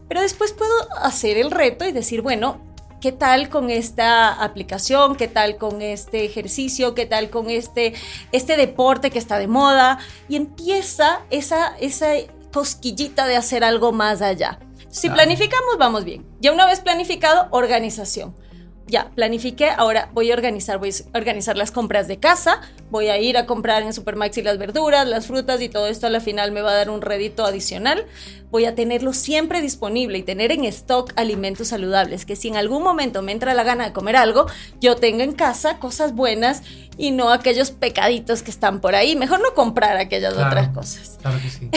Pero 0.09 0.21
después 0.21 0.53
puedo 0.53 0.73
hacer 0.99 1.37
el 1.37 1.51
reto 1.51 1.87
y 1.87 1.93
decir, 1.93 2.23
bueno, 2.23 2.74
¿qué 3.05 3.12
tal 3.12 3.51
con 3.51 3.69
esta 3.69 4.33
aplicación? 4.33 5.14
¿Qué 5.17 5.29
tal 5.29 5.59
con 5.59 5.83
este 5.83 6.25
ejercicio? 6.25 6.95
¿Qué 6.95 7.05
tal 7.05 7.29
con 7.29 7.51
este, 7.51 7.93
este 8.33 8.57
deporte 8.57 9.11
que 9.11 9.19
está 9.19 9.38
de 9.38 9.47
moda? 9.47 9.99
Y 10.27 10.37
empieza 10.37 11.21
esa, 11.29 11.77
esa 11.81 12.12
cosquillita 12.51 13.27
de 13.27 13.37
hacer 13.37 13.62
algo 13.62 13.93
más 13.93 14.23
allá. 14.23 14.59
Si 14.88 15.09
Claro. 15.09 15.17
planificamos, 15.17 15.77
vamos 15.79 16.07
bien. 16.07 16.25
Ya 16.40 16.51
una 16.51 16.64
vez 16.64 16.81
planificado, 16.81 17.49
organización. 17.51 18.35
Ya, 18.87 19.11
planifiqué, 19.14 19.70
ahora 19.70 20.11
voy 20.12 20.31
a 20.31 20.35
organizar, 20.35 20.79
voy 20.79 20.90
a 20.90 21.18
organizar 21.18 21.57
las 21.57 21.70
compras 21.70 22.07
de 22.07 22.18
casa, 22.18 22.61
voy 22.90 23.09
a 23.09 23.18
ir 23.18 23.38
a 23.38 23.47
comprar 23.47 23.83
en 23.83 23.94
Supermaxi 23.94 24.42
las 24.42 24.59
verduras, 24.59 25.09
las 25.09 25.27
frutas 25.27 25.62
y 25.62 25.70
todo 25.70 25.87
esto 25.87 26.07
a 26.07 26.11
la 26.11 26.20
final 26.20 26.53
me 26.53 26.61
va 26.61 26.73
a 26.73 26.75
dar 26.75 26.90
un 26.90 27.01
rédito 27.01 27.47
adicional. 27.47 28.05
Voy 28.51 28.66
a 28.66 28.75
tenerlo 28.75 29.12
siempre 29.14 29.62
disponible 29.62 30.18
y 30.18 30.23
tener 30.23 30.53
en 30.53 30.64
stock 30.64 31.12
alimentos 31.16 31.68
saludables, 31.68 32.25
que 32.25 32.37
si 32.37 32.49
en 32.49 32.57
algún 32.57 32.83
momento 32.85 33.20
me 33.23 33.33
entra 33.33 33.55
la 33.55 33.64
gana 33.64 33.87
de 33.87 33.92
comer 33.92 34.16
algo, 34.16 34.47
yo 34.81 34.97
tenga 34.97 35.25
en 35.25 35.33
casa 35.33 35.79
cosas 35.79 36.14
buenas 36.14 36.62
y 36.97 37.11
no 37.11 37.31
aquellos 37.31 37.73
pecaditos 37.73 38.42
que 38.42 38.51
están 38.53 38.81
por 38.81 38.94
ahí. 38.94 39.16
Mejor 39.16 39.40
no 39.40 39.55
comprar 39.55 39.97
aquellas 39.97 40.35
Claro. 40.35 40.51
otras 40.51 40.68
cosas 40.68 41.18
Claro 41.20 41.38
que 41.42 41.51
sí. 41.51 41.70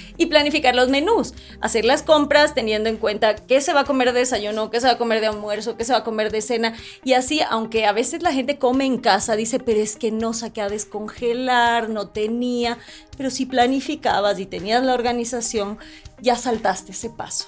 y 0.16 0.26
planificar 0.26 0.74
los 0.74 0.88
menús, 0.88 1.34
hacer 1.60 1.84
las 1.84 2.02
compras 2.02 2.54
teniendo 2.54 2.88
en 2.88 2.96
cuenta 2.96 3.34
qué 3.34 3.60
se 3.60 3.74
va 3.74 3.80
a 3.80 3.84
comer 3.84 4.12
de 4.12 4.20
desayuno, 4.20 4.70
qué 4.70 4.80
se 4.80 4.86
va 4.86 4.94
a 4.94 4.98
comer 4.98 5.20
de 5.20 5.26
almuerzo, 5.26 5.76
qué 5.76 5.84
se 5.84 5.92
va 5.92 5.98
a 5.98 6.04
comer 6.04 6.30
de 6.30 6.35
cena 6.40 6.74
y 7.04 7.12
así, 7.14 7.40
aunque 7.50 7.86
a 7.86 7.92
veces 7.92 8.22
la 8.22 8.32
gente 8.32 8.58
come 8.58 8.84
en 8.84 8.98
casa, 8.98 9.36
dice, 9.36 9.58
pero 9.58 9.80
es 9.80 9.96
que 9.96 10.10
no 10.10 10.32
saqué 10.32 10.62
a 10.62 10.68
descongelar, 10.68 11.88
no 11.88 12.08
tenía, 12.08 12.78
pero 13.16 13.30
si 13.30 13.46
planificabas 13.46 14.38
y 14.38 14.46
tenías 14.46 14.82
la 14.84 14.94
organización, 14.94 15.78
ya 16.20 16.36
saltaste 16.36 16.92
ese 16.92 17.10
paso. 17.10 17.46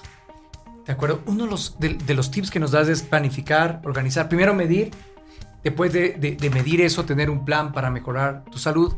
De 0.85 0.93
acuerdo. 0.93 1.21
Uno 1.27 1.45
de 1.45 1.51
los, 1.51 1.79
de, 1.79 1.89
de 1.93 2.13
los 2.15 2.31
tips 2.31 2.49
que 2.49 2.59
nos 2.59 2.71
das 2.71 2.87
es 2.87 3.03
planificar, 3.03 3.81
organizar. 3.85 4.27
Primero 4.27 4.53
medir, 4.55 4.91
después 5.63 5.93
de, 5.93 6.13
de- 6.13 6.35
de 6.35 6.49
medir 6.49 6.81
eso, 6.81 7.05
tener 7.05 7.29
un 7.29 7.45
plan 7.45 7.71
para 7.73 7.91
mejorar 7.91 8.43
tu 8.51 8.57
salud. 8.57 8.95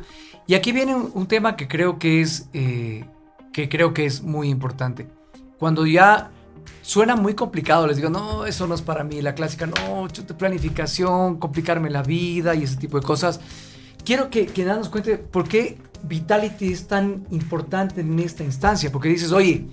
Y 0.48 0.56
aquí 0.56 0.72
viene 0.72 0.96
un, 0.96 1.12
un 1.14 1.28
tema 1.28 1.56
que 1.58 1.68
creo 1.68 2.00
que 2.00 2.22
es, 2.22 2.48
eh, 2.54 3.04
que 3.52 3.68
creo 3.68 3.94
que 3.94 4.06
es 4.06 4.22
muy 4.22 4.50
importante. 4.50 5.08
Cuando 5.60 5.86
ya 5.86 6.32
suena 6.82 7.16
muy 7.16 7.34
complicado, 7.36 7.88
les 7.88 7.98
digo, 7.98 8.10
no, 8.10 8.46
eso 8.46 8.68
no 8.68 8.76
es 8.76 8.82
para 8.82 9.04
mí. 9.04 9.22
La 9.22 9.36
clásica, 9.36 9.66
no, 9.68 10.08
planificación, 10.38 11.38
complicarme 11.38 11.90
la 11.90 12.04
vida 12.04 12.56
y 12.56 12.64
ese 12.64 12.78
tipo 12.78 13.00
de 13.00 13.06
cosas. 13.06 13.40
Quiero 14.04 14.30
que, 14.30 14.48
que 14.48 14.66
nos 14.66 14.90
cuente 14.90 15.18
por 15.18 15.48
qué 15.48 15.78
Vitality 16.04 16.72
es 16.72 16.88
tan 16.88 17.26
importante 17.32 18.02
en 18.02 18.20
esta 18.20 18.44
instancia. 18.44 18.92
Porque 18.92 19.10
dices, 19.10 19.32
oye, 19.32 19.66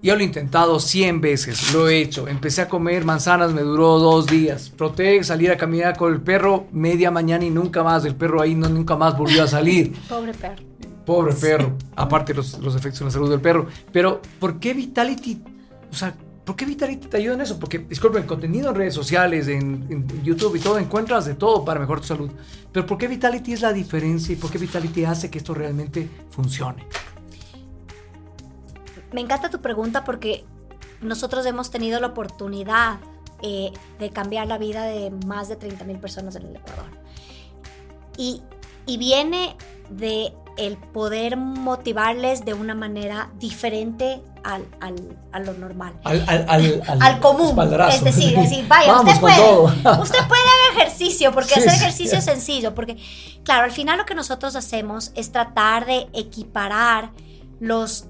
Yo 0.00 0.14
lo 0.14 0.20
he 0.20 0.24
intentado 0.24 0.78
100 0.78 1.20
veces, 1.20 1.72
lo 1.74 1.88
he 1.88 2.00
hecho. 2.00 2.28
Empecé 2.28 2.62
a 2.62 2.68
comer 2.68 3.04
manzanas, 3.04 3.52
me 3.52 3.62
duró 3.62 3.98
dos 3.98 4.26
días. 4.26 4.70
Prote 4.70 5.22
salir 5.24 5.50
a 5.50 5.56
caminar 5.56 5.96
con 5.96 6.12
el 6.12 6.20
perro 6.20 6.68
media 6.70 7.10
mañana 7.10 7.44
y 7.44 7.50
nunca 7.50 7.82
más. 7.82 8.04
El 8.04 8.14
perro 8.14 8.40
ahí 8.40 8.54
no, 8.54 8.68
nunca 8.68 8.96
más 8.96 9.18
volvió 9.18 9.42
a 9.42 9.48
salir. 9.48 9.92
Pobre 10.08 10.32
perro. 10.34 10.62
Pobre 11.04 11.34
perro. 11.34 11.72
Aparte 11.96 12.32
los, 12.32 12.58
los 12.60 12.76
efectos 12.76 13.00
en 13.00 13.06
la 13.08 13.10
salud 13.10 13.30
del 13.30 13.40
perro. 13.40 13.66
Pero, 13.92 14.22
¿por 14.38 14.60
qué 14.60 14.72
Vitality? 14.72 15.42
O 15.90 15.94
sea, 15.94 16.14
¿por 16.44 16.56
qué 16.56 16.64
Vitality 16.64 17.08
te 17.08 17.16
ayuda 17.16 17.34
en 17.34 17.40
eso? 17.42 17.58
Porque, 17.58 17.78
disculpen, 17.78 18.26
contenido 18.26 18.70
en 18.70 18.74
redes 18.74 18.94
sociales, 18.94 19.48
en, 19.48 20.06
YouTube 20.22 20.56
y 20.56 20.60
todo, 20.60 20.78
encuentras 20.78 21.26
de 21.26 21.34
todo 21.34 21.64
para 21.64 21.80
mejorar 21.80 22.00
tu 22.00 22.06
salud. 22.06 22.30
Pero 22.72 22.86
¿por 22.86 22.98
qué 22.98 23.08
Vitality 23.08 23.52
es 23.52 23.60
la 23.60 23.72
diferencia 23.72 24.32
y 24.32 24.36
por 24.36 24.50
qué 24.50 24.58
Vitality 24.58 25.04
hace 25.04 25.30
que 25.30 25.38
esto 25.38 25.54
realmente 25.54 26.08
funcione? 26.30 26.86
Me 29.12 29.20
encanta 29.20 29.50
tu 29.50 29.60
pregunta 29.60 30.04
porque 30.04 30.44
nosotros 31.00 31.46
hemos 31.46 31.70
tenido 31.70 32.00
la 32.00 32.08
oportunidad 32.08 32.98
eh, 33.42 33.70
de 33.98 34.10
cambiar 34.10 34.46
la 34.46 34.58
vida 34.58 34.84
de 34.84 35.10
más 35.26 35.48
de 35.48 35.56
30 35.56 35.84
mil 35.84 35.98
personas 35.98 36.36
en 36.36 36.46
el 36.46 36.56
Ecuador. 36.56 36.86
Y, 38.16 38.42
y 38.84 38.98
viene 38.98 39.56
de 39.90 40.32
el 40.58 40.76
poder 40.76 41.36
motivarles 41.36 42.44
de 42.44 42.54
una 42.54 42.74
manera 42.74 43.30
diferente 43.38 44.20
al, 44.44 44.66
al, 44.80 44.96
a 45.32 45.40
lo 45.40 45.52
normal. 45.54 45.94
Al, 46.04 46.24
al, 46.28 46.82
al 47.00 47.20
común. 47.20 47.58
Es 47.90 48.04
decir, 48.04 48.36
decir 48.38 48.66
vaya, 48.68 49.00
usted 49.00 49.20
puede, 49.20 49.36
usted 49.60 50.18
puede 50.28 50.42
hacer 50.42 50.76
ejercicio, 50.76 51.32
porque 51.32 51.54
hacer 51.54 51.68
ejercicio 51.68 52.12
sí. 52.12 52.16
es 52.18 52.24
sencillo, 52.24 52.74
porque 52.74 52.96
claro, 53.44 53.64
al 53.64 53.72
final 53.72 53.98
lo 53.98 54.04
que 54.04 54.14
nosotros 54.14 54.56
hacemos 54.56 55.12
es 55.14 55.32
tratar 55.32 55.86
de 55.86 56.08
equiparar 56.12 57.10
los 57.60 58.06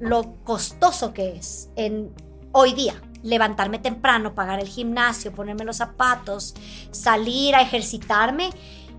lo 0.00 0.36
costoso 0.44 1.12
que 1.12 1.36
es 1.36 1.70
en 1.74 2.12
hoy 2.52 2.72
día 2.72 3.02
levantarme 3.22 3.78
temprano, 3.78 4.34
pagar 4.34 4.60
el 4.60 4.68
gimnasio, 4.68 5.32
ponerme 5.32 5.64
los 5.64 5.76
zapatos, 5.76 6.54
salir 6.90 7.54
a 7.54 7.62
ejercitarme, 7.62 8.50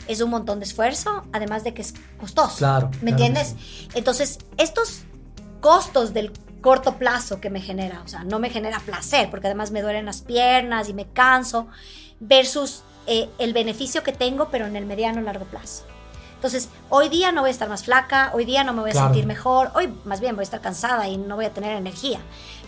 es 0.09 0.21
un 0.21 0.31
montón 0.31 0.59
de 0.59 0.65
esfuerzo, 0.65 1.23
además 1.31 1.63
de 1.63 1.73
que 1.73 1.83
es 1.83 1.93
costoso. 2.19 2.57
Claro. 2.57 2.89
¿Me 3.01 3.11
claro 3.11 3.11
entiendes? 3.11 3.55
Entonces, 3.93 4.39
estos 4.57 5.03
costos 5.61 6.13
del 6.13 6.31
corto 6.61 6.95
plazo 6.95 7.39
que 7.39 7.51
me 7.51 7.61
genera, 7.61 8.01
o 8.03 8.07
sea, 8.07 8.23
no 8.23 8.39
me 8.39 8.49
genera 8.49 8.79
placer, 8.79 9.29
porque 9.29 9.47
además 9.47 9.69
me 9.69 9.83
duelen 9.83 10.05
las 10.05 10.21
piernas 10.21 10.89
y 10.89 10.93
me 10.93 11.05
canso, 11.05 11.67
versus 12.19 12.81
eh, 13.05 13.29
el 13.37 13.53
beneficio 13.53 14.01
que 14.01 14.11
tengo, 14.11 14.49
pero 14.49 14.65
en 14.65 14.75
el 14.75 14.87
mediano 14.87 15.21
largo 15.21 15.45
plazo. 15.45 15.83
Entonces, 16.33 16.69
hoy 16.89 17.09
día 17.09 17.31
no 17.31 17.41
voy 17.41 17.49
a 17.49 17.51
estar 17.51 17.69
más 17.69 17.83
flaca, 17.83 18.31
hoy 18.33 18.45
día 18.45 18.63
no 18.63 18.73
me 18.73 18.81
voy 18.81 18.89
a 18.89 18.93
claro. 18.93 19.09
sentir 19.09 19.27
mejor, 19.27 19.71
hoy 19.75 19.93
más 20.05 20.21
bien 20.21 20.35
voy 20.35 20.41
a 20.41 20.43
estar 20.43 20.61
cansada 20.61 21.07
y 21.07 21.17
no 21.17 21.35
voy 21.35 21.45
a 21.45 21.53
tener 21.53 21.75
energía. 21.75 22.19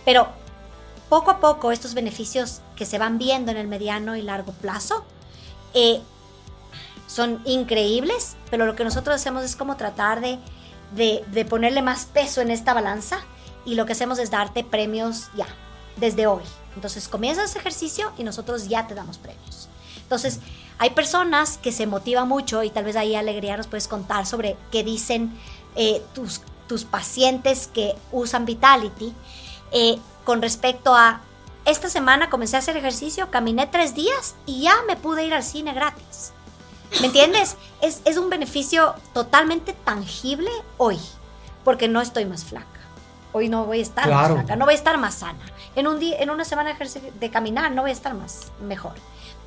Pero 0.04 0.28
poco 1.08 1.32
a 1.32 1.40
poco 1.40 1.72
estos 1.72 1.94
beneficios 1.94 2.60
que 2.76 2.86
se 2.86 2.98
van 2.98 3.18
viendo 3.18 3.50
en 3.50 3.56
el 3.56 3.66
mediano 3.66 4.14
y 4.14 4.22
largo 4.22 4.52
plazo 4.52 5.04
eh, 5.74 6.00
son 7.06 7.40
increíbles, 7.44 8.36
pero 8.50 8.66
lo 8.66 8.74
que 8.74 8.84
nosotros 8.84 9.16
hacemos 9.16 9.44
es 9.44 9.56
como 9.56 9.76
tratar 9.76 10.20
de, 10.20 10.38
de, 10.94 11.44
ponerle 11.44 11.82
más 11.82 12.06
peso 12.06 12.40
en 12.40 12.50
esta 12.50 12.74
balanza 12.74 13.20
y 13.64 13.74
lo 13.74 13.86
que 13.86 13.92
hacemos 13.92 14.18
es 14.18 14.30
darte 14.30 14.64
premios 14.64 15.28
ya, 15.36 15.46
desde 15.96 16.26
hoy. 16.26 16.42
Entonces 16.74 17.08
comienzas 17.08 17.50
ese 17.50 17.58
ejercicio 17.58 18.12
y 18.16 18.24
nosotros 18.24 18.68
ya 18.68 18.86
te 18.86 18.94
damos 18.94 19.18
premios. 19.18 19.68
Entonces, 20.02 20.40
hay 20.78 20.90
personas 20.90 21.58
que 21.58 21.72
se 21.72 21.86
motivan 21.86 22.28
mucho 22.28 22.62
y 22.62 22.70
tal 22.70 22.84
vez 22.84 22.96
ahí 22.96 23.14
Alegría 23.14 23.56
nos 23.56 23.66
puedes 23.66 23.88
contar 23.88 24.26
sobre 24.26 24.56
qué 24.70 24.82
dicen 24.82 25.38
eh, 25.76 26.02
tus, 26.14 26.40
tus 26.66 26.84
pacientes 26.84 27.68
que 27.68 27.94
usan 28.10 28.44
Vitality 28.44 29.14
eh, 29.70 29.98
con 30.24 30.42
respecto 30.42 30.94
a 30.94 31.20
esta 31.64 31.88
semana 31.88 32.28
comencé 32.28 32.56
a 32.56 32.58
hacer 32.58 32.76
ejercicio, 32.76 33.30
caminé 33.30 33.66
tres 33.68 33.94
días 33.94 34.34
y 34.46 34.62
ya 34.62 34.74
me 34.86 34.96
pude 34.96 35.24
ir 35.24 35.32
al 35.32 35.44
cine 35.44 35.72
gratis. 35.72 36.32
¿Me 37.00 37.06
entiendes? 37.06 37.56
Es, 37.80 38.02
es 38.04 38.16
un 38.16 38.30
beneficio 38.30 38.94
totalmente 39.14 39.72
tangible 39.72 40.50
hoy, 40.78 40.98
porque 41.64 41.88
no 41.88 42.00
estoy 42.00 42.24
más 42.26 42.44
flaca. 42.44 42.66
Hoy 43.32 43.48
no 43.48 43.64
voy 43.64 43.78
a 43.78 43.82
estar 43.82 44.04
claro. 44.04 44.34
más 44.34 44.44
flaca, 44.44 44.56
no 44.56 44.66
voy 44.66 44.74
a 44.74 44.76
estar 44.76 44.98
más 44.98 45.14
sana. 45.14 45.40
En, 45.74 45.86
un 45.86 45.98
día, 45.98 46.18
en 46.20 46.30
una 46.30 46.44
semana 46.44 46.74
de, 46.74 47.12
de 47.18 47.30
caminar 47.30 47.72
no 47.72 47.82
voy 47.82 47.90
a 47.90 47.94
estar 47.94 48.14
más 48.14 48.52
mejor 48.60 48.92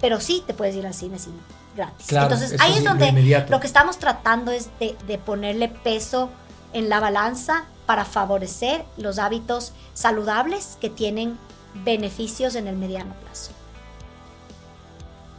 pero 0.01 0.19
sí 0.19 0.43
te 0.45 0.53
puedes 0.53 0.75
ir 0.75 0.85
al 0.85 0.93
cine 0.93 1.19
sin 1.19 1.33
gratis. 1.75 2.07
Claro, 2.07 2.33
Entonces 2.33 2.59
ahí 2.61 2.77
es 2.77 2.83
donde 2.83 3.45
lo 3.49 3.59
que 3.59 3.67
estamos 3.67 3.97
tratando 3.97 4.51
es 4.51 4.69
de, 4.79 4.95
de, 5.07 5.17
ponerle 5.17 5.69
peso 5.69 6.29
en 6.73 6.89
la 6.89 6.99
balanza 6.99 7.65
para 7.85 8.05
favorecer 8.05 8.85
los 8.97 9.19
hábitos 9.19 9.73
saludables 9.93 10.77
que 10.81 10.89
tienen 10.89 11.37
beneficios 11.83 12.55
en 12.55 12.67
el 12.67 12.75
mediano 12.75 13.13
plazo. 13.23 13.51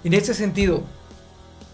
En 0.05 0.14
este 0.14 0.35
sentido, 0.35 0.83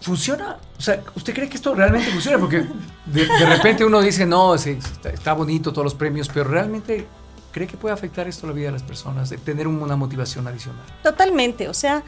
¿funciona? 0.03 0.57
O 0.77 0.81
sea, 0.81 1.01
¿usted 1.15 1.33
cree 1.33 1.49
que 1.49 1.55
esto 1.55 1.73
realmente 1.73 2.11
funciona? 2.11 2.37
Porque 2.37 2.65
de, 3.05 3.45
repente 3.45 3.83
uno 3.83 4.01
dice, 4.01 4.25
no, 4.25 4.53
está, 4.53 5.09
está 5.09 5.33
bonito 5.33 5.71
todos 5.71 5.85
los 5.85 5.95
premios, 5.95 6.29
pero 6.29 6.45
realmente 6.45 7.07
¿Cree 7.53 7.67
que 7.67 7.77
puede 7.77 7.93
afectar 7.93 8.27
esto 8.27 8.47
la 8.47 8.53
vida 8.53 8.65
de 8.65 8.71
las 8.71 8.81
personas, 8.81 9.29
de 9.29 9.37
tener 9.37 9.67
una 9.67 9.95
motivación 9.95 10.47
adicional? 10.47 10.81
Totalmente, 11.03 11.69
o 11.69 11.73
sea, 11.75 12.01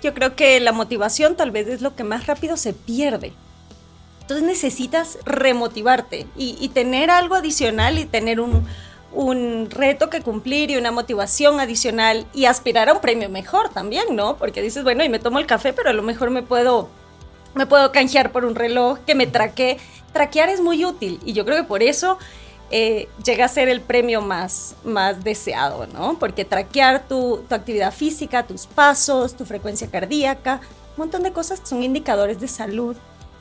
yo 0.00 0.14
creo 0.14 0.36
que 0.36 0.60
la 0.60 0.70
motivación 0.70 1.34
tal 1.34 1.50
vez 1.50 1.66
es 1.66 1.82
lo 1.82 1.96
que 1.96 2.04
más 2.04 2.28
rápido 2.28 2.56
se 2.56 2.72
pierde. 2.72 3.32
Entonces 4.20 4.46
necesitas 4.46 5.18
remotivarte 5.24 6.28
y, 6.36 6.68
tener 6.68 7.10
algo 7.10 7.34
adicional 7.34 7.98
y 7.98 8.04
tener 8.04 8.40
un, 8.40 8.66
reto 9.70 10.08
que 10.08 10.20
cumplir 10.20 10.70
y 10.70 10.76
una 10.76 10.92
motivación 10.92 11.58
adicional 11.58 12.26
y 12.32 12.44
aspirar 12.44 12.88
a 12.88 12.92
un 12.92 13.00
premio 13.00 13.28
mejor 13.28 13.70
también, 13.70 14.14
¿no? 14.14 14.36
Porque 14.36 14.62
dices, 14.62 14.84
bueno, 14.84 15.02
y 15.02 15.08
me 15.08 15.18
tomo 15.18 15.40
el 15.40 15.46
café, 15.46 15.72
pero 15.72 15.90
a 15.90 15.94
lo 15.94 16.02
mejor 16.02 16.30
me 16.30 16.42
puedo, 16.42 16.88
me 17.56 17.66
puedo 17.66 17.90
canjear 17.90 18.30
por 18.30 18.44
un 18.44 18.54
reloj 18.54 18.98
que 19.06 19.14
me 19.14 19.26
traque. 19.26 19.78
Traquear 20.12 20.48
es 20.48 20.60
muy 20.60 20.84
útil 20.84 21.18
y 21.24 21.32
yo 21.32 21.44
creo 21.44 21.56
que 21.56 21.64
por 21.64 21.82
eso 21.82 22.18
eh, 22.70 23.08
llega 23.24 23.44
a 23.44 23.48
ser 23.48 23.68
el 23.68 23.80
premio 23.80 24.22
más, 24.22 24.76
más 24.84 25.24
deseado, 25.24 25.86
¿no? 25.86 26.18
Porque 26.18 26.44
traquear 26.44 27.06
tu, 27.08 27.44
tu, 27.48 27.54
actividad 27.54 27.92
física, 27.92 28.46
tus 28.46 28.66
pasos, 28.66 29.36
tu 29.36 29.44
frecuencia 29.44 29.88
cardíaca, 29.88 30.60
un 30.96 31.04
montón 31.04 31.22
de 31.22 31.32
cosas 31.32 31.60
son 31.64 31.82
indicadores 31.82 32.40
de 32.40 32.48
salud 32.48 32.96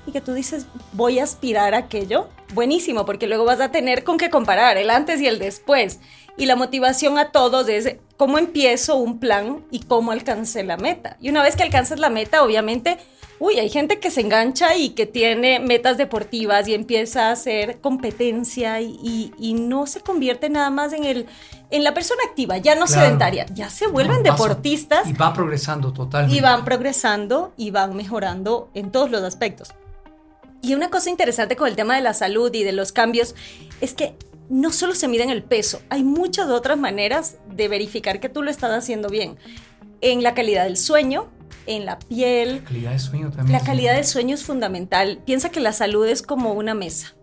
y 0.06 0.12
que 0.12 0.22
tú 0.22 0.34
dices, 0.34 0.66
voy 0.92 1.20
a 1.20 1.24
aspirar 1.24 1.74
a 1.74 1.80
aquello, 1.80 2.28
buenísimo, 2.54 3.06
porque 3.06 3.28
luego 3.28 3.46
vas 3.46 3.60
a 3.60 3.72
tener 3.72 4.04
con 4.04 4.18
qué 4.18 4.30
comparar 4.30 4.78
el 4.78 4.90
antes 4.90 5.20
y 5.22 5.28
el 5.28 5.40
después. 5.40 6.00
Y 6.38 6.46
la 6.46 6.56
motivación 6.56 7.18
a 7.18 7.32
todos 7.32 7.70
es 7.70 7.96
cómo 8.18 8.38
empiezo 8.38 8.98
un 8.98 9.20
plan 9.20 9.64
y 9.72 9.80
cómo 9.80 10.12
alcancé 10.12 10.64
la 10.64 10.78
meta. 10.78 11.18
Y 11.22 11.30
una 11.30 11.42
vez 11.42 11.56
que 11.56 11.64
alcanzas 11.64 12.00
la 12.00 12.10
meta, 12.10 12.44
obviamente 12.44 12.98
uy, 13.40 13.60
hay 13.60 13.70
gente 13.70 14.00
que 14.00 14.12
se 14.12 14.22
engancha 14.22 14.76
y 14.76 14.90
que 14.90 15.06
tiene 15.06 15.60
metas 15.60 15.98
deportivas 15.98 16.68
y 16.68 16.74
empieza 16.74 17.30
a 17.30 17.32
hacer 17.32 17.80
competencia 17.80 18.82
y, 18.82 18.98
y, 19.04 19.34
y 19.38 19.54
no 19.54 19.88
se 19.88 20.00
convierte 20.00 20.50
nada 20.50 20.70
más 20.70 20.94
en, 20.94 21.04
el, 21.04 21.26
en 21.72 21.84
la 21.84 21.94
persona 21.94 22.22
activa, 22.28 22.58
ya 22.58 22.76
no 22.76 22.86
claro. 22.86 23.02
sedentaria, 23.02 23.46
ya 23.54 23.70
se 23.70 23.88
vuelven 23.88 24.18
no, 24.18 24.32
deportistas. 24.32 25.08
Y 25.08 25.14
va 25.14 25.34
progresando 25.34 25.92
totalmente. 25.92 26.38
Y 26.38 26.42
van 26.42 26.66
progresando 26.66 27.54
y 27.58 27.72
van 27.72 27.96
mejorando 27.96 28.70
en 28.74 28.92
todos 28.92 29.12
los 29.12 29.24
aspectos. 29.24 29.74
Y 30.62 30.74
una 30.74 30.90
cosa 30.90 31.10
interesante 31.10 31.56
con 31.56 31.68
el 31.68 31.76
tema 31.76 31.96
de 31.96 32.02
la 32.02 32.14
salud 32.14 32.52
y 32.54 32.64
de 32.64 32.72
los 32.72 32.92
cambios 32.92 33.36
es 33.82 33.94
que 33.94 34.16
no 34.50 34.72
solo 34.72 34.96
se 34.96 35.08
mide 35.08 35.24
en 35.24 35.30
el 35.30 35.44
peso, 35.44 35.82
hay 35.90 36.04
muchas 36.04 36.50
otras 36.50 36.78
maneras 36.78 37.38
de 37.50 37.68
verificar 37.68 38.20
que 38.20 38.30
tú 38.30 38.44
lo 38.44 38.52
estás 38.52 38.72
haciendo 38.72 39.10
bien. 39.10 39.38
En 40.02 40.24
la 40.24 40.34
calidad 40.34 40.66
del 40.66 40.78
sueño, 40.78 41.30
en 41.68 41.86
la 41.86 42.00
piel. 42.00 42.56
La 42.56 42.64
calidad 42.64 42.92
de 42.92 43.00
sueño 43.00 43.32
también. 43.32 43.58
La 43.58 43.66
calidad 43.66 43.96
del 43.96 44.06
sueño 44.06 44.36
es 44.36 44.44
fundamental. 44.44 45.20
Piensa 45.26 45.50
que 45.50 45.60
la 45.60 45.74
salud 45.74 46.08
es 46.08 46.22
como 46.22 46.54
una 46.54 46.74
mesa. 46.74 47.16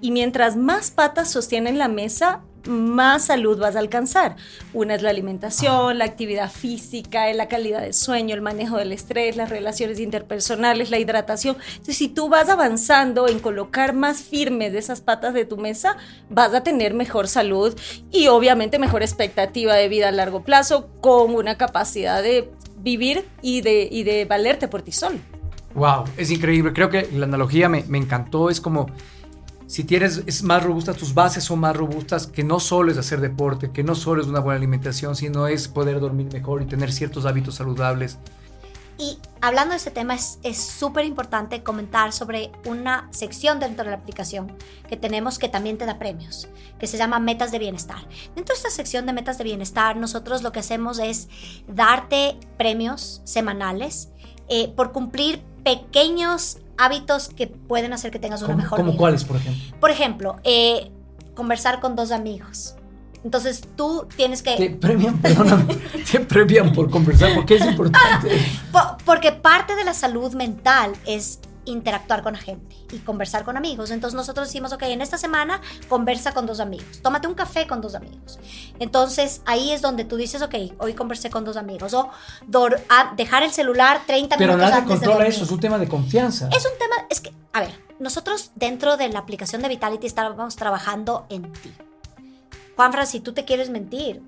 Y 0.00 0.10
mientras 0.12 0.56
más 0.56 0.90
patas 0.90 1.30
sostienen 1.30 1.78
la 1.78 1.88
mesa, 1.88 2.40
más 2.66 3.26
salud 3.26 3.58
vas 3.58 3.76
a 3.76 3.78
alcanzar. 3.78 4.36
Una 4.72 4.94
es 4.94 5.02
la 5.02 5.10
alimentación, 5.10 5.90
ah. 5.90 5.94
la 5.94 6.04
actividad 6.04 6.50
física, 6.50 7.32
la 7.32 7.48
calidad 7.48 7.82
del 7.82 7.94
sueño, 7.94 8.34
el 8.34 8.42
manejo 8.42 8.76
del 8.76 8.92
estrés, 8.92 9.36
las 9.36 9.50
relaciones 9.50 10.00
interpersonales, 10.00 10.90
la 10.90 10.98
hidratación. 10.98 11.56
Entonces, 11.70 11.96
si 11.96 12.08
tú 12.08 12.28
vas 12.28 12.48
avanzando 12.48 13.28
en 13.28 13.40
colocar 13.40 13.94
más 13.94 14.22
firmes 14.22 14.72
de 14.72 14.78
esas 14.78 15.00
patas 15.00 15.34
de 15.34 15.44
tu 15.44 15.56
mesa, 15.56 15.96
vas 16.28 16.54
a 16.54 16.62
tener 16.62 16.94
mejor 16.94 17.28
salud 17.28 17.74
y 18.10 18.28
obviamente 18.28 18.78
mejor 18.78 19.02
expectativa 19.02 19.74
de 19.74 19.88
vida 19.88 20.08
a 20.08 20.12
largo 20.12 20.42
plazo 20.42 20.88
con 21.00 21.34
una 21.34 21.56
capacidad 21.56 22.22
de 22.22 22.50
vivir 22.82 23.26
y 23.42 23.60
de, 23.60 23.88
y 23.90 24.02
de 24.02 24.24
valerte 24.24 24.68
por 24.68 24.82
ti 24.82 24.92
solo. 24.92 25.18
Wow, 25.74 26.04
es 26.16 26.30
increíble. 26.30 26.72
Creo 26.72 26.90
que 26.90 27.08
la 27.12 27.26
analogía 27.26 27.68
me, 27.68 27.84
me 27.88 27.98
encantó. 27.98 28.50
Es 28.50 28.60
como 28.60 28.86
si 29.70 29.84
tienes 29.84 30.24
es 30.26 30.42
más 30.42 30.64
robusta, 30.64 30.94
tus 30.94 31.14
bases 31.14 31.44
son 31.44 31.60
más 31.60 31.76
robustas, 31.76 32.26
que 32.26 32.42
no 32.42 32.58
solo 32.58 32.90
es 32.90 32.98
hacer 32.98 33.20
deporte, 33.20 33.70
que 33.70 33.84
no 33.84 33.94
solo 33.94 34.20
es 34.20 34.26
una 34.26 34.40
buena 34.40 34.56
alimentación, 34.56 35.14
sino 35.14 35.46
es 35.46 35.68
poder 35.68 36.00
dormir 36.00 36.26
mejor 36.32 36.60
y 36.62 36.66
tener 36.66 36.90
ciertos 36.90 37.24
hábitos 37.24 37.54
saludables. 37.54 38.18
Y 39.00 39.18
hablando 39.40 39.70
de 39.70 39.78
este 39.78 39.90
tema, 39.90 40.14
es 40.14 40.58
súper 40.58 41.06
importante 41.06 41.62
comentar 41.62 42.12
sobre 42.12 42.52
una 42.66 43.08
sección 43.12 43.58
dentro 43.58 43.84
de 43.84 43.92
la 43.92 43.96
aplicación 43.96 44.52
que 44.90 44.96
tenemos 44.98 45.38
que 45.38 45.48
también 45.48 45.78
te 45.78 45.86
da 45.86 45.98
premios, 45.98 46.48
que 46.78 46.86
se 46.86 46.98
llama 46.98 47.18
Metas 47.18 47.50
de 47.50 47.58
Bienestar. 47.58 48.06
Dentro 48.34 48.54
de 48.54 48.58
esta 48.58 48.68
sección 48.68 49.06
de 49.06 49.14
Metas 49.14 49.38
de 49.38 49.44
Bienestar, 49.44 49.96
nosotros 49.96 50.42
lo 50.42 50.52
que 50.52 50.60
hacemos 50.60 50.98
es 50.98 51.28
darte 51.66 52.36
premios 52.58 53.22
semanales 53.24 54.10
eh, 54.48 54.68
por 54.68 54.92
cumplir 54.92 55.42
pequeños 55.64 56.58
hábitos 56.76 57.30
que 57.30 57.46
pueden 57.46 57.94
hacer 57.94 58.10
que 58.10 58.18
tengas 58.18 58.42
una 58.42 58.54
mejor 58.54 58.76
¿Como 58.76 58.90
vida. 58.90 58.98
cuáles, 58.98 59.24
por 59.24 59.36
ejemplo? 59.36 59.80
Por 59.80 59.90
ejemplo, 59.90 60.36
eh, 60.44 60.90
conversar 61.34 61.80
con 61.80 61.96
dos 61.96 62.10
amigos. 62.10 62.74
Entonces 63.24 63.62
tú 63.76 64.06
tienes 64.16 64.42
que... 64.42 64.56
Te 64.56 64.70
premian, 64.70 65.18
perdóname, 65.18 65.74
te 66.10 66.20
premian 66.20 66.72
por 66.72 66.90
conversar, 66.90 67.34
porque 67.34 67.56
es 67.56 67.64
importante. 67.66 68.38
Po- 68.72 68.96
porque 69.04 69.32
parte 69.32 69.76
de 69.76 69.84
la 69.84 69.94
salud 69.94 70.32
mental 70.34 70.92
es 71.06 71.40
interactuar 71.66 72.22
con 72.22 72.32
la 72.32 72.38
gente 72.38 72.74
y 72.90 72.98
conversar 72.98 73.44
con 73.44 73.56
amigos. 73.56 73.90
Entonces 73.90 74.16
nosotros 74.16 74.48
decimos, 74.48 74.72
ok, 74.72 74.82
en 74.84 75.02
esta 75.02 75.18
semana 75.18 75.60
conversa 75.88 76.32
con 76.32 76.46
dos 76.46 76.58
amigos, 76.58 77.00
tómate 77.02 77.28
un 77.28 77.34
café 77.34 77.66
con 77.66 77.80
dos 77.82 77.94
amigos. 77.94 78.38
Entonces 78.78 79.42
ahí 79.44 79.70
es 79.70 79.82
donde 79.82 80.04
tú 80.04 80.16
dices, 80.16 80.40
ok, 80.42 80.54
hoy 80.78 80.94
conversé 80.94 81.28
con 81.30 81.44
dos 81.44 81.56
amigos. 81.58 81.92
O 81.94 82.10
dejar 83.16 83.42
el 83.42 83.52
celular 83.52 84.00
30 84.06 84.36
Pero 84.38 84.54
minutos 84.54 84.70
nadie 84.70 84.82
antes 84.82 85.00
de 85.00 85.06
controla 85.06 85.28
eso, 85.28 85.44
es 85.44 85.50
un 85.50 85.60
tema 85.60 85.78
de 85.78 85.86
confianza. 85.88 86.48
Es 86.48 86.64
un 86.64 86.72
tema, 86.78 87.06
es 87.10 87.20
que, 87.20 87.32
a 87.52 87.60
ver, 87.60 87.78
nosotros 87.98 88.52
dentro 88.54 88.96
de 88.96 89.08
la 89.10 89.18
aplicación 89.18 89.60
de 89.62 89.68
Vitality 89.68 90.06
estábamos 90.06 90.56
trabajando 90.56 91.26
en 91.28 91.52
ti. 91.52 91.70
Juanfran, 92.80 93.06
si 93.06 93.20
tú 93.20 93.34
te 93.34 93.44
quieres 93.44 93.68
mentir, 93.68 94.22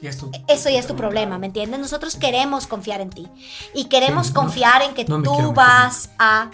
esto- 0.00 0.28
eso 0.48 0.68
ya 0.68 0.80
es 0.80 0.88
tu 0.88 0.96
problema, 0.96 1.38
¿me 1.38 1.46
entiendes? 1.46 1.78
Nosotros 1.78 2.16
queremos 2.16 2.66
confiar 2.66 3.00
en 3.00 3.10
ti 3.10 3.28
y 3.74 3.84
queremos 3.84 4.26
Sí, 4.26 4.32
no, 4.34 4.40
confiar 4.40 4.82
en 4.82 4.92
que 4.94 5.04
no 5.04 5.18
me 5.18 5.28
quiero 5.28 5.50
tú 5.50 5.54
vas 5.54 6.10
a 6.18 6.50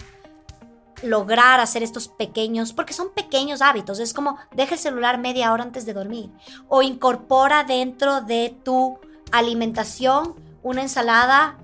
lograr 1.01 1.59
hacer 1.59 1.81
estos 1.81 2.07
pequeños, 2.07 2.71
porque 2.73 2.93
son 2.93 3.09
pequeños 3.15 3.61
hábitos, 3.63 3.97
es 3.99 4.13
como 4.13 4.37
deja 4.53 4.75
el 4.75 4.79
celular 4.79 5.17
media 5.17 5.51
hora 5.53 5.63
antes 5.63 5.85
de 5.87 5.93
dormir 5.93 6.29
o 6.67 6.83
incorpora 6.83 7.63
dentro 7.63 8.21
de 8.21 8.55
tu 8.63 8.99
alimentación 9.31 10.35
una 10.61 10.81
ensalada 10.83 11.57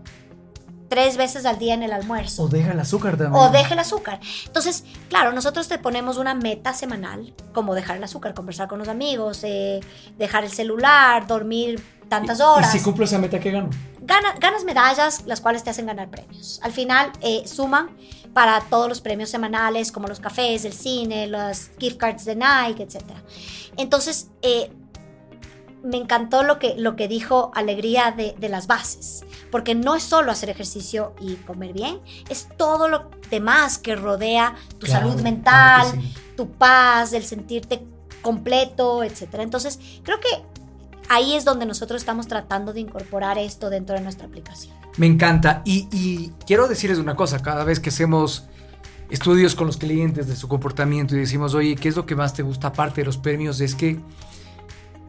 tres 0.90 1.18
veces 1.18 1.46
al 1.46 1.58
día 1.58 1.74
en 1.74 1.84
el 1.84 1.92
almuerzo. 1.94 2.44
O 2.44 2.48
deja 2.48 2.72
el 2.74 2.80
azúcar 2.80 3.18
también. 3.18 3.34
O 3.44 3.50
deja 3.50 3.74
el 3.74 3.80
azúcar. 3.80 4.20
Entonces, 4.46 4.84
claro, 5.10 5.32
nosotros 5.32 5.68
te 5.68 5.78
ponemos 5.80 6.18
una 6.18 6.34
meta 6.36 6.74
semanal, 6.74 7.34
como 7.54 7.74
dejar 7.76 7.98
el 7.98 8.04
azúcar, 8.04 8.34
conversar 8.34 8.68
con 8.68 8.80
los 8.80 8.88
amigos, 8.88 9.40
eh, 9.44 9.80
dejar 10.18 10.44
el 10.44 10.52
celular, 10.52 11.26
dormir 11.28 11.84
tantas 12.10 12.40
horas. 12.40 12.74
Y 12.74 12.78
si 12.78 12.84
cumplo 12.84 13.06
esa 13.06 13.18
meta, 13.18 13.40
¿qué 13.40 13.52
gano? 13.52 13.70
Gana- 14.02 14.36
ganas 14.40 14.64
medallas, 14.64 15.24
las 15.26 15.42
cuales 15.42 15.64
te 15.64 15.72
hacen 15.72 15.88
ganar 15.88 16.10
premios. 16.10 16.60
Al 16.62 16.72
final, 16.72 17.12
eh, 17.22 17.44
suman 17.48 17.90
para 18.34 18.62
todos 18.62 18.88
los 18.88 19.02
premios 19.02 19.30
semanales, 19.32 19.92
como 19.92 20.08
los 20.08 20.20
cafés, 20.20 20.66
el 20.66 20.74
cine, 20.74 21.26
los 21.26 21.72
gift 21.80 21.98
cards 21.98 22.26
de 22.26 22.36
Nike, 22.36 22.84
etc. 22.84 23.02
Entonces, 23.78 24.28
eh, 24.44 24.72
me 25.86 25.98
encantó 25.98 26.44
lo 26.44 26.60
que, 26.60 26.76
lo 26.78 26.96
que 26.96 27.08
dijo 27.08 27.52
Alegría 27.56 28.12
de, 28.12 28.36
de 28.38 28.50
las 28.50 28.68
bases, 28.68 29.24
porque 29.52 29.76
no 29.76 29.96
es 29.96 30.04
solo 30.04 30.32
hacer 30.32 30.50
ejercicio 30.50 31.14
y 31.22 31.36
comer 31.36 31.74
bien, 31.74 32.00
es 32.30 32.48
todo 32.58 32.88
lo 32.88 33.10
demás 33.30 33.78
que 33.78 33.96
rodea 33.96 34.56
tu 34.80 34.88
Claro, 34.88 35.08
salud 35.10 35.22
mental, 35.22 35.88
sí. 35.94 36.14
tu 36.36 36.50
paz, 36.52 37.14
el 37.14 37.24
sentirte 37.24 37.84
completo, 38.22 39.04
etc. 39.04 39.36
Entonces, 39.40 39.80
creo 40.04 40.20
que 40.20 40.28
ahí 41.10 41.36
es 41.36 41.46
donde 41.46 41.66
nosotros 41.66 42.02
estamos 42.02 42.28
tratando 42.28 42.74
de 42.74 42.80
incorporar 42.80 43.38
esto 43.38 43.70
dentro 43.70 43.96
de 43.96 44.02
nuestra 44.02 44.26
aplicación. 44.28 44.74
Me 44.98 45.06
encanta. 45.06 45.62
Y, 45.66 45.88
y 45.92 46.32
quiero 46.46 46.68
decirles 46.68 46.98
una 46.98 47.16
cosa, 47.16 47.40
cada 47.42 47.64
vez 47.64 47.80
que 47.80 47.90
hacemos 47.90 48.46
estudios 49.12 49.54
con 49.54 49.68
los 49.68 49.78
clientes 49.78 50.28
de 50.28 50.36
su 50.36 50.48
comportamiento 50.48 51.16
y 51.16 51.20
decimos, 51.20 51.54
oye, 51.54 51.76
¿qué 51.76 51.90
es 51.90 51.96
lo 51.96 52.06
que 52.08 52.16
más 52.16 52.34
te 52.34 52.42
gusta 52.42 52.70
aparte 52.70 53.02
de 53.02 53.06
los 53.06 53.18
premios? 53.18 53.62
Es 53.62 53.76
que 53.76 54.00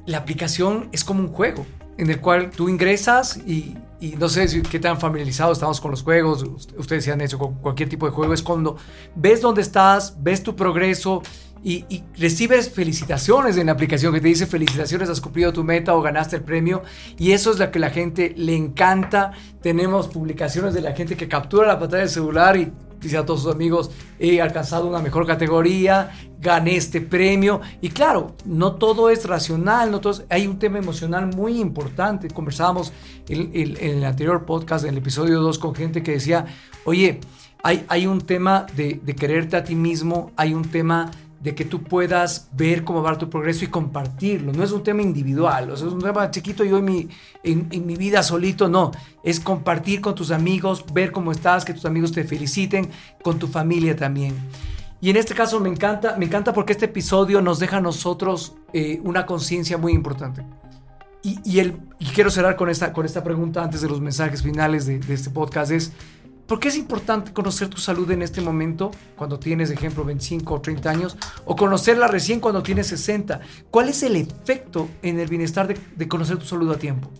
la 0.07 0.19
aplicación 0.19 0.88
es 0.92 1.05
como 1.05 1.21
un 1.21 1.33
juego 1.33 1.66
en 1.99 2.11
el 2.11 2.21
cual 2.21 2.51
tú 2.51 2.69
ingresas 2.69 3.38
y, 3.38 3.75
no 4.19 4.29
sé 4.29 4.49
si, 4.49 4.62
qué 4.62 4.79
tan 4.79 5.01
familiarizados 5.01 5.59
estamos 5.59 5.81
con 5.81 5.90
los 5.90 6.03
juegos, 6.03 6.45
ustedes 6.77 7.05
se 7.05 7.12
han 7.12 7.21
hecho 7.21 7.38
con 7.38 7.55
cualquier 7.55 7.88
tipo 7.88 8.07
de 8.07 8.12
juego, 8.12 8.35
es 8.35 8.42
cuando 8.42 8.77
ves 9.14 9.40
dónde 9.40 9.62
estás, 9.62 10.23
ves 10.23 10.42
tu 10.42 10.55
progreso 10.55 11.23
y, 11.64 11.85
y 11.88 12.05
recibes 12.19 12.71
felicitaciones 12.71 13.57
en 13.57 13.66
la 13.66 13.73
aplicación 13.73 14.12
que 14.12 14.21
te 14.21 14.29
dice 14.29 14.47
felicitaciones, 14.47 15.09
has 15.09 15.21
cumplido 15.21 15.53
tu 15.53 15.64
meta 15.64 15.95
o 15.95 16.03
ganaste 16.03 16.37
el 16.37 16.42
premio 16.42 16.83
y 17.19 17.33
eso 17.33 17.51
es 17.51 17.59
lo 17.59 17.71
que 17.71 17.79
la 17.79 17.90
gente 17.90 18.35
le 18.37 18.55
encanta. 18.55 19.33
Tenemos 19.62 20.07
publicaciones 20.09 20.75
de 20.75 20.83
la 20.83 20.92
gente 20.92 21.16
que 21.16 21.27
captura 21.27 21.66
la 21.66 21.79
pantalla 21.79 22.03
del 22.03 22.11
celular 22.11 22.57
y 22.57 22.71
dice 23.01 23.17
a 23.17 23.27
todos 23.27 23.43
sus 23.43 23.53
amigos, 23.53 23.91
he 24.19 24.41
alcanzado 24.41 24.87
una 24.87 25.01
mejor 25.01 25.27
categoría, 25.27 26.11
gané 26.41 26.77
este 26.77 27.01
premio. 27.01 27.61
Y 27.81 27.91
claro, 27.91 28.35
no 28.45 28.75
todo 28.75 29.11
es 29.11 29.27
racional, 29.27 30.01
hay 30.29 30.47
un 30.47 30.59
tema 30.59 30.79
emocional 30.79 31.27
muy 31.35 31.61
importante. 31.61 32.29
Conversábamos 32.29 32.93
en 33.29 33.77
el 33.81 34.05
anterior 34.05 34.45
podcast, 34.45 34.85
en 34.85 34.91
el 34.91 34.99
episodio 34.99 35.41
2, 35.41 35.59
con 35.59 35.75
gente 35.75 36.03
que 36.03 36.13
decía, 36.13 36.47
oye, 36.85 37.21
hay, 37.63 37.85
hay 37.89 38.07
un 38.07 38.21
tema 38.21 38.67
de, 38.77 39.01
de 39.03 39.15
quererte 39.15 39.57
a 39.57 39.65
ti 39.65 39.75
mismo, 39.75 40.31
hay 40.37 40.55
un 40.55 40.63
tema 40.63 41.11
de 41.40 41.55
que 41.55 41.64
tú 41.64 41.83
puedas 41.83 42.49
ver 42.53 42.85
cómo 42.85 43.03
va 43.03 43.16
tu 43.16 43.29
progreso 43.29 43.64
y 43.64 43.68
compartirlo. 43.68 44.53
No 44.53 44.64
es 44.64 44.72
un 44.72 44.83
tema 44.83 45.03
individual, 45.03 45.70
o 45.70 45.75
es 45.75 45.83
un 45.83 46.01
tema 46.01 46.31
chiquito 46.31 46.64
yo 46.64 46.79
en 46.79 46.85
mi, 46.85 47.09
en, 47.42 47.68
en 47.70 47.87
mi 47.87 47.96
vida 47.96 48.22
solito, 48.22 48.68
no. 48.68 48.90
Es 49.22 49.40
compartir 49.40 50.01
con 50.01 50.14
tus 50.14 50.31
amigos, 50.31 50.85
ver 50.92 51.12
cómo 51.12 51.33
estás, 51.33 51.64
que 51.64 51.75
tus 51.75 51.85
amigos 51.85 52.12
te 52.12 52.25
feliciten, 52.25 52.90
con 53.22 53.38
tu 53.38 53.46
familia 53.46 53.94
también. 53.94 54.35
Y 55.01 55.11
en 55.11 55.16
este 55.16 55.35
caso 55.35 55.61
me 55.61 55.68
encanta, 55.68 56.16
me 56.16 56.25
encanta 56.25 56.53
porque 56.53 56.72
este 56.72 56.87
episodio 56.87 57.42
nos 57.42 57.59
deja 57.59 57.77
a 57.77 57.81
nosotros 57.81 58.55
eh, 58.72 59.01
una 59.05 59.27
conciencia 59.27 59.77
muy 59.79 59.92
importante. 59.92 60.42
Y, 61.22 61.38
y, 61.44 61.59
el, 61.59 61.77
y 61.99 62.07
quiero 62.07 62.31
cerrar 62.31 62.57
con 62.57 62.70
esta, 62.70 62.92
con 62.92 63.05
esta 63.05 63.22
pregunta 63.22 63.62
antes 63.62 63.83
de 63.83 63.88
los 63.88 64.01
mensajes 64.01 64.42
finales 64.42 64.87
de, 64.87 64.99
de 64.99 65.14
este 65.14 65.31
podcast. 65.31 65.70
Es, 65.70 65.92
¿por 66.47 66.61
qué 66.61 66.69
es 66.69 66.77
importante 66.77 67.33
conocer 67.33 67.69
tu 67.69 67.79
salud 67.79 68.11
en 68.11 68.23
este 68.23 68.41
momento, 68.41 68.91
cuando 69.17 69.39
tienes, 69.39 69.71
ejemplo, 69.71 70.05
25 70.05 70.55
o 70.55 70.61
30 70.61 70.91
años, 70.91 71.17
o 71.45 71.57
conocerla 71.57 72.07
recién 72.09 72.41
cuando 72.41 72.63
tienes 72.63 72.87
60? 72.89 73.41
¿Cuál 73.71 73.89
es 73.89 74.03
el 74.03 74.17
efecto 74.17 74.89
en 75.03 75.21
el 75.21 75.29
bienestar 75.29 75.67
de, 75.67 75.79
de 75.97 76.09
conocer 76.09 76.39
tu 76.39 76.45
salud 76.45 76.71
a 76.73 76.79
tiempo? 76.79 77.11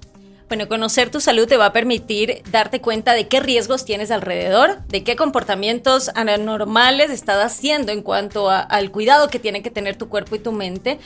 Bueno, 0.49 0.69
conocer 0.69 1.11
tu 1.11 1.21
salud 1.21 1.49
te 1.49 1.57
va 1.57 1.67
a 1.67 1.73
permitir 1.73 2.43
darte 2.53 2.81
cuenta 2.81 3.15
de 3.15 3.27
qué 3.27 3.41
riesgos 3.41 3.85
tienes 3.85 4.13
alrededor, 4.13 4.87
de 4.87 5.03
qué 5.03 5.17
comportamientos 5.17 6.13
anormales 6.15 7.11
estás 7.11 7.45
haciendo 7.45 7.91
en 7.91 8.03
cuanto 8.03 8.49
al 8.49 8.93
cuidado 8.93 9.29
que 9.29 9.41
tiene 9.41 9.63
que 9.63 9.73
tener 9.73 9.97
tu 9.97 10.09
cuerpo 10.09 10.37
y 10.37 10.39
tu 10.39 10.53
mente 10.53 11.01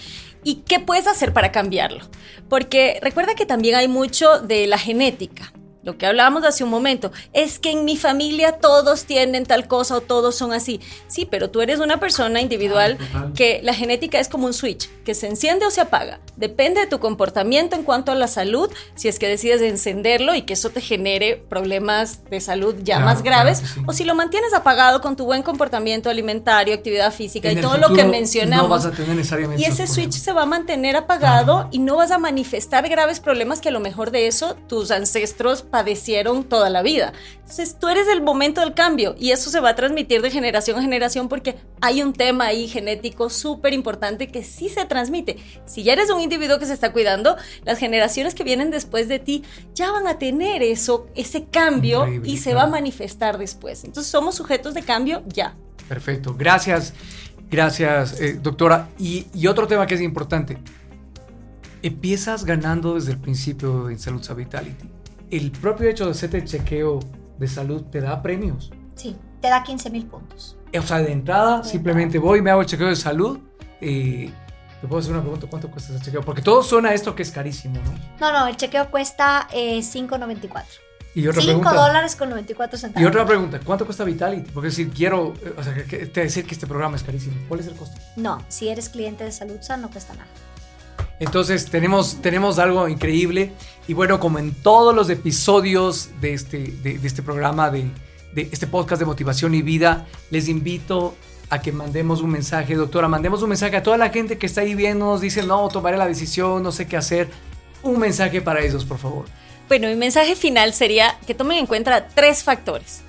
y 0.45 0.57
qué 0.57 0.79
puedes 0.79 1.07
hacer 1.07 1.33
para 1.33 1.53
cambiarlo. 1.53 2.05
Porque 2.51 2.99
recuerda 3.01 3.35
que 3.35 3.47
también 3.47 3.77
hay 3.77 3.89
mucho 3.89 4.41
de 4.41 4.67
la 4.67 4.77
genética. 4.77 5.55
Lo 5.83 5.97
que 5.97 6.07
hablábamos 6.07 6.45
hace 6.45 6.63
un 6.63 6.71
momento, 6.71 7.11
es 7.33 7.59
que 7.59 7.71
en 7.71 7.85
mi 7.85 7.97
familia 7.97 8.53
todos 8.53 9.05
tienen 9.05 9.47
tal 9.47 9.67
cosa 9.67 9.97
o 9.97 10.01
todos 10.01 10.35
son 10.35 10.53
así. 10.53 10.81
Sí, 11.09 11.27
pero 11.31 11.51
tú 11.51 11.63
eres 11.63 11.81
una 11.81 11.99
persona 11.99 12.41
individual 12.41 12.99
que 13.35 13.61
la 13.63 13.73
genética 13.73 14.19
es 14.19 14.29
como 14.29 14.47
un 14.47 14.53
switch, 14.53 14.91
que 15.05 15.15
se 15.15 15.27
enciende 15.27 15.65
o 15.65 15.71
se 15.71 15.81
apaga. 15.81 16.21
Depende 16.37 16.81
de 16.81 16.87
tu 16.87 16.99
comportamiento 17.01 17.77
en 17.77 17.83
cuanto 17.83 18.13
a 18.13 18.15
la 18.15 18.29
salud, 18.29 18.71
si 18.95 19.09
es 19.09 19.19
que 19.19 19.29
decides 19.29 19.63
encenderlo 19.63 20.35
y 20.35 20.43
que 20.43 20.53
eso 20.53 20.71
te 20.71 20.81
genere 20.81 21.43
problemas 21.49 22.25
de 22.31 22.41
salud 22.41 22.75
ya 22.83 22.97
Claro, 22.97 23.05
más 23.07 23.23
graves, 23.23 23.61
claro 23.61 23.75
sí. 23.75 23.81
o 23.87 23.93
si 23.93 24.05
lo 24.05 24.15
mantienes 24.15 24.53
apagado 24.53 25.01
con 25.01 25.17
tu 25.17 25.25
buen 25.25 25.43
comportamiento 25.43 26.11
alimentario, 26.11 26.75
actividad 26.75 27.13
física 27.13 27.51
En 27.51 27.59
y 27.59 27.61
todo 27.61 27.79
lo 27.79 27.95
que 27.95 28.05
mencionamos. 28.05 28.69
No 28.69 28.69
vas 28.69 28.87
a 28.87 28.91
tener 28.91 29.17
necesariamente 29.17 29.63
Y 29.63 29.65
ese 29.65 29.87
switch 29.87 30.13
se 30.13 30.33
va 30.33 30.43
a 30.43 30.47
mantener 30.47 30.97
apagado 30.97 31.69
y 31.71 31.79
no 31.79 31.97
vas 31.97 32.11
a 32.11 32.19
manifestar 32.19 32.89
graves 32.89 33.21
problemas 33.21 33.61
que 33.61 33.69
a 33.71 33.73
lo 33.73 33.81
mejor 33.81 34.11
de 34.11 34.27
eso 34.27 34.57
tus 34.69 34.91
ancestros 34.91 35.63
padecieron 35.71 36.45
toda 36.45 36.71
la 36.71 36.83
vida. 36.83 37.13
Entonces 37.41 37.77
tú 37.79 37.89
eres 37.89 38.07
el 38.09 38.23
momento 38.23 38.61
del 38.61 38.75
cambio 38.75 39.17
y 39.19 39.33
eso 39.33 39.51
se 39.51 39.61
va 39.61 39.71
a 39.71 39.75
transmitir 39.75 40.23
de 40.23 40.31
generación 40.31 40.79
a 40.79 40.83
generación 40.83 41.29
porque 41.29 41.57
hay 41.81 42.03
un 42.03 42.13
tema 42.13 42.47
ahí 42.47 42.69
genético 42.69 43.31
súper 43.31 43.73
importante 43.73 44.29
que 44.29 44.45
sí 44.45 44.69
se 44.69 44.85
transmite. 44.85 45.37
Si 45.67 45.83
ya 45.83 45.95
eres 45.95 46.11
un 46.11 46.21
individuo 46.21 46.59
que 46.59 46.67
se 46.67 46.75
está 46.75 46.93
cuidando, 46.93 47.37
las 47.65 47.79
generaciones 47.79 48.35
que 48.35 48.45
vienen 48.45 48.71
después 48.71 49.09
de 49.09 49.19
ti 49.19 49.43
ya 49.75 49.91
van 49.91 50.07
a 50.07 50.19
tener 50.19 50.63
eso, 50.63 51.09
ese 51.17 51.47
cambio 51.47 52.03
Increíble, 52.03 52.31
y 52.31 52.37
se 52.37 52.51
claro. 52.51 52.59
va 52.59 52.65
a 52.65 52.67
manifestar 52.69 53.39
después. 53.39 53.85
Entonces 53.85 54.11
somos 54.11 54.37
sujetos 54.37 54.75
de 54.75 54.83
cambio 54.83 55.23
ya. 55.27 55.57
Perfecto, 55.89 56.37
gracias, 56.39 56.93
gracias, 57.51 58.21
eh, 58.21 58.39
doctora. 58.41 58.91
Y, 58.99 59.27
y 59.35 59.49
otro 59.49 59.67
tema 59.67 59.87
que 59.87 59.97
es 59.97 60.01
importante, 60.01 60.59
empiezas 61.83 62.45
ganando 62.45 62.95
desde 62.95 63.13
el 63.13 63.19
principio 63.19 63.91
en 63.91 63.99
Salud 63.99 64.23
Vitality. 64.37 65.00
El 65.31 65.51
propio 65.53 65.89
hecho 65.89 66.07
de 66.07 66.11
hacerte 66.11 66.39
el 66.39 66.45
chequeo 66.45 67.01
de 67.39 67.47
salud 67.47 67.83
te 67.85 68.01
da 68.01 68.21
premios. 68.23 68.71
Sí, 68.97 69.17
te 69.41 69.49
da 69.49 69.63
15 69.63 69.91
mil 69.91 70.07
puntos. 70.07 70.57
O 70.77 70.83
sea, 70.83 70.99
de 70.99 71.13
entrada, 71.13 71.59
De 71.59 71.69
simplemente 71.69 72.19
voy, 72.19 72.43
me 72.43 72.51
hago 72.51 72.61
el 72.61 72.67
chequeo 72.67 72.89
de 72.89 72.97
salud. 72.97 73.39
Eh, 73.81 74.31
¿Te 74.81 74.89
puedo 74.89 75.01
hacer 75.01 75.13
una 75.13 75.21
pregunta? 75.21 75.47
¿Cuánto 75.49 75.71
cuesta 75.71 75.95
ese 75.95 76.05
chequeo? 76.05 76.23
Porque 76.23 76.43
todo 76.43 76.63
suena 76.63 76.91
a 76.91 76.95
esto 76.95 77.15
que 77.15 77.23
es 77.23 77.31
carísimo, 77.31 77.77
¿no? 77.85 77.93
No, 78.19 78.39
no, 78.39 78.47
el 78.47 78.57
chequeo 78.57 78.91
cuesta 78.91 79.47
eh, 79.53 79.81
5.94. 79.81 80.65
Y 81.15 81.27
otra 81.27 81.43
5 81.43 81.61
pregunta. 81.61 81.87
dólares 81.87 82.17
con 82.17 82.31
94 82.31 82.79
centavos. 82.79 83.03
Y 83.03 83.07
otra 83.07 83.27
pregunta, 83.27 83.61
¿cuánto 83.65 83.85
cuesta 83.85 84.05
Vitality? 84.05 84.51
Porque 84.53 84.71
si 84.71 84.89
quiero, 84.89 85.35
eh, 85.45 85.55
o 85.57 85.63
sea, 85.63 85.75
que, 85.75 86.07
te 86.07 86.21
decir 86.21 86.47
que 86.47 86.55
este 86.55 86.67
programa 86.67 86.97
es 86.97 87.03
carísimo. 87.03 87.35
¿Cuál 87.49 87.61
es 87.61 87.67
el 87.67 87.75
costo? 87.75 88.01
No, 88.17 88.43
si 88.49 88.69
eres 88.69 88.89
cliente 88.89 89.25
de 89.25 89.33
Saludza 89.33 89.77
no 89.77 89.91
cuesta 89.91 90.15
nada. 90.15 90.29
Entonces 91.21 91.67
tenemos, 91.67 92.21
tenemos 92.23 92.59
algo 92.59 92.89
increíble 92.89 93.53
y 93.87 93.95
bueno, 93.95 94.19
como 94.19 94.39
en 94.39 94.53
todos 94.53 94.95
los 94.95 95.11
episodios 95.11 96.09
de 96.21 96.33
este, 96.33 96.59
de, 96.83 96.99
este 97.05 97.23
programa, 97.23 97.71
de, 97.71 97.91
de 98.33 98.49
este 98.51 98.67
podcast 98.67 98.99
de 99.01 99.07
motivación 99.07 99.55
y 99.55 99.63
vida, 99.63 100.07
les 100.31 100.49
invito 100.49 101.15
a 101.51 101.61
que 101.61 101.73
mandemos 101.73 102.23
un 102.23 102.31
mensaje, 102.31 102.75
doctora, 102.75 103.09
mandemos 103.09 103.43
un 103.43 103.51
mensaje 103.51 103.77
a 103.77 103.83
toda 103.83 103.99
la 103.99 104.09
gente 104.09 104.39
que 104.39 104.47
está 104.47 104.63
ahí 104.63 104.75
viendo, 104.75 105.05
nos 105.07 105.21
dice, 105.21 105.43
no, 105.43 105.69
tomaré 105.69 105.99
la 105.99 106.07
decisión, 106.07 106.63
no 106.63 106.73
sé 106.73 106.87
qué 106.87 106.97
hacer. 106.97 107.29
Un 107.83 107.99
mensaje 107.99 108.41
para 108.41 108.61
ellos, 108.61 108.85
por 108.85 108.99
favor. 108.99 109.27
Bueno, 109.69 109.89
mi 109.89 109.97
mensaje 109.97 110.37
final 110.37 110.73
sería 110.73 111.19
que 111.27 111.35
tomen 111.35 111.59
en 111.59 111.67
cuenta 111.67 112.09
tres 112.09 112.45
factores. 112.45 113.03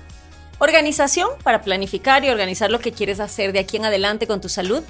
Organización 0.58 1.28
para 1.42 1.62
planificar 1.62 2.24
y 2.24 2.28
organizar 2.30 2.70
lo 2.70 2.78
que 2.78 2.92
quieres 2.92 3.20
hacer 3.20 3.52
de 3.52 3.58
aquí 3.58 3.76
en 3.76 3.84
adelante 3.84 4.26
con 4.26 4.40
tu 4.40 4.48
salud. 4.48 4.82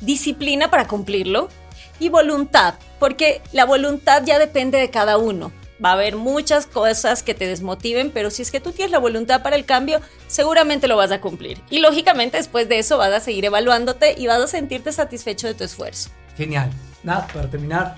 Disciplina 0.00 0.70
para 0.70 0.86
cumplirlo. 0.86 1.48
Y 1.98 2.08
voluntad, 2.08 2.74
porque 2.98 3.42
la 3.52 3.64
voluntad 3.64 4.22
ya 4.24 4.38
depende 4.38 4.78
de 4.78 4.90
cada 4.90 5.18
uno. 5.18 5.52
Va 5.84 5.90
a 5.90 5.92
haber 5.92 6.16
muchas 6.16 6.66
cosas 6.66 7.22
que 7.22 7.34
te 7.34 7.46
desmotiven, 7.46 8.10
pero 8.10 8.30
si 8.30 8.42
es 8.42 8.50
que 8.50 8.60
tú 8.60 8.72
tienes 8.72 8.90
la 8.90 8.98
voluntad 8.98 9.42
para 9.42 9.56
el 9.56 9.64
cambio, 9.64 10.00
seguramente 10.26 10.88
lo 10.88 10.96
vas 10.96 11.12
a 11.12 11.20
cumplir. 11.20 11.60
Y 11.70 11.78
lógicamente 11.78 12.36
después 12.36 12.68
de 12.68 12.78
eso 12.78 12.98
vas 12.98 13.12
a 13.12 13.20
seguir 13.20 13.44
evaluándote 13.44 14.14
y 14.18 14.26
vas 14.26 14.40
a 14.40 14.46
sentirte 14.48 14.92
satisfecho 14.92 15.46
de 15.46 15.54
tu 15.54 15.64
esfuerzo. 15.64 16.10
Genial. 16.36 16.70
Nada, 17.04 17.28
para 17.32 17.48
terminar, 17.48 17.96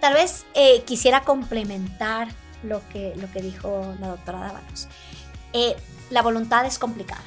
Tal 0.00 0.14
vez 0.14 0.46
eh, 0.54 0.82
quisiera 0.84 1.22
complementar 1.22 2.28
lo 2.62 2.80
que, 2.88 3.14
lo 3.16 3.30
que 3.30 3.42
dijo 3.42 3.94
la 4.00 4.08
doctora 4.08 4.40
Dávalos. 4.40 4.88
Eh, 5.52 5.76
la 6.08 6.22
voluntad 6.22 6.64
es 6.64 6.78
complicada. 6.78 7.22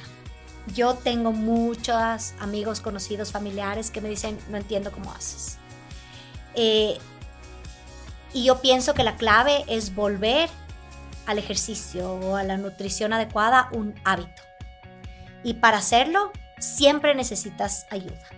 Yo 0.74 0.94
tengo 0.94 1.30
muchos 1.30 2.34
amigos, 2.40 2.80
conocidos, 2.80 3.30
familiares 3.30 3.90
que 3.90 4.00
me 4.00 4.08
dicen, 4.08 4.38
no 4.50 4.56
entiendo 4.56 4.90
cómo 4.90 5.12
haces. 5.12 5.58
Eh, 6.54 6.98
y 8.32 8.44
yo 8.44 8.60
pienso 8.60 8.94
que 8.94 9.04
la 9.04 9.16
clave 9.16 9.64
es 9.68 9.94
volver 9.94 10.50
al 11.26 11.38
ejercicio 11.38 12.12
o 12.14 12.36
a 12.36 12.42
la 12.42 12.56
nutrición 12.56 13.12
adecuada 13.12 13.68
un 13.72 13.94
hábito. 14.04 14.42
Y 15.42 15.54
para 15.54 15.78
hacerlo, 15.78 16.32
siempre 16.58 17.14
necesitas 17.14 17.86
ayuda. 17.90 18.28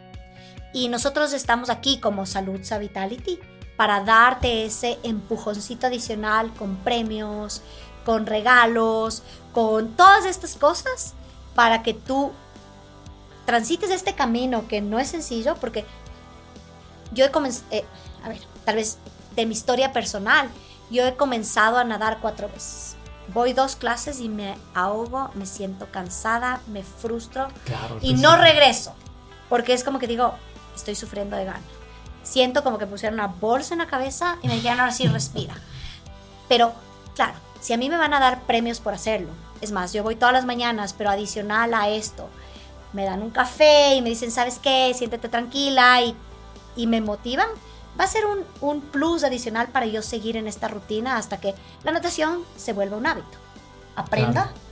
Y 0.73 0.89
nosotros 0.89 1.33
estamos 1.33 1.71
aquí 1.71 1.99
como 2.01 2.27
Salud 2.27 2.61
Vitality 2.79 3.39
para 3.77 4.03
darte 4.05 4.65
ese 4.65 4.99
empujoncito 5.03 5.87
adicional 5.87 6.53
con 6.55 6.77
premios, 6.77 7.63
con 8.05 8.27
regalos, 8.27 9.23
con 9.53 9.97
todas 9.97 10.27
estas 10.27 10.55
cosas 10.55 11.15
para 11.55 11.83
que 11.83 11.95
tú 11.95 12.33
transites 13.47 13.91
este 13.91 14.15
camino 14.15 14.69
que 14.69 14.81
no 14.81 14.99
es 14.99 15.09
sencillo 15.09 15.55
porque 15.57 15.85
yo 17.13 17.25
he 17.25 17.31
comenzado, 17.31 17.69
a 18.23 18.29
ver, 18.29 18.41
tal 18.65 18.77
vez 18.77 18.99
de 19.35 19.47
mi 19.47 19.53
historia 19.53 19.93
personal, 19.93 20.49
yo 20.91 21.05
he 21.07 21.17
comenzado 21.17 21.79
a 21.79 21.85
nadar 21.85 22.19
cuatro 22.21 22.49
veces. 22.49 22.97
Voy 23.35 23.53
dos 23.53 23.77
clases 23.77 24.21
y 24.21 24.29
me 24.29 24.57
ahogo, 24.75 25.31
me 25.35 25.47
siento 25.47 25.91
cansada, 25.91 26.61
me 26.69 26.85
frustro 26.85 27.49
claro. 27.65 27.99
y 28.01 28.15
no 28.15 28.37
regreso 28.37 28.95
porque 29.49 29.73
es 29.73 29.85
como 29.85 29.99
que 29.99 30.07
digo, 30.07 30.35
estoy 30.75 30.95
sufriendo 30.95 31.37
de 31.37 31.45
gana 31.45 31.63
siento 32.27 32.65
como 32.65 32.79
que 32.79 32.87
pusieron 32.87 33.15
una 33.15 33.29
bolsa 33.29 33.75
en 33.75 33.79
la 33.79 33.87
cabeza 33.87 34.37
y 34.43 34.49
me 34.49 34.55
dijeron 34.55 34.81
ahora 34.81 34.93
sí 34.93 35.07
respira. 35.07 35.55
Pero 36.49 36.73
claro, 37.15 37.35
si 37.61 37.73
a 37.73 37.77
mí 37.77 37.89
me 37.89 37.97
van 37.97 38.15
a 38.15 38.21
dar 38.21 38.43
premios 38.43 38.81
por 38.81 38.95
hacerlo, 38.95 39.29
es 39.61 39.73
más, 39.73 39.93
yo 39.93 40.03
voy 40.03 40.17
todas 40.17 40.35
las 40.35 40.45
mañanas, 40.45 40.93
pero 40.93 41.09
adicional 41.09 41.73
a 41.73 41.89
esto, 41.89 42.29
me 42.93 43.05
dan 43.05 43.23
un 43.23 43.31
café 43.31 43.95
y 43.95 44.03
me 44.03 44.11
dicen, 44.11 44.31
¿sabes 44.31 44.59
qué? 44.59 44.93
Siéntete 44.95 45.31
tranquila 45.31 46.03
y, 46.03 46.15
y 46.77 46.87
me 46.87 47.01
motivan, 47.01 47.49
va 47.99 48.05
a 48.05 48.09
ser 48.09 48.27
un, 48.27 48.45
un 48.61 48.81
plus 48.81 49.25
adicional 49.25 49.69
para 49.69 49.87
yo 49.87 50.03
seguir 50.03 50.37
en 50.37 50.47
esta 50.47 50.69
rutina 50.69 51.17
hasta 51.17 51.39
que 51.39 51.55
la 51.83 51.93
natación 51.93 52.43
se 52.57 52.73
vuelva 52.73 52.97
un 52.97 53.07
hábito. 53.07 53.39
Aprenda. 53.97 54.33
Claro. 54.33 54.67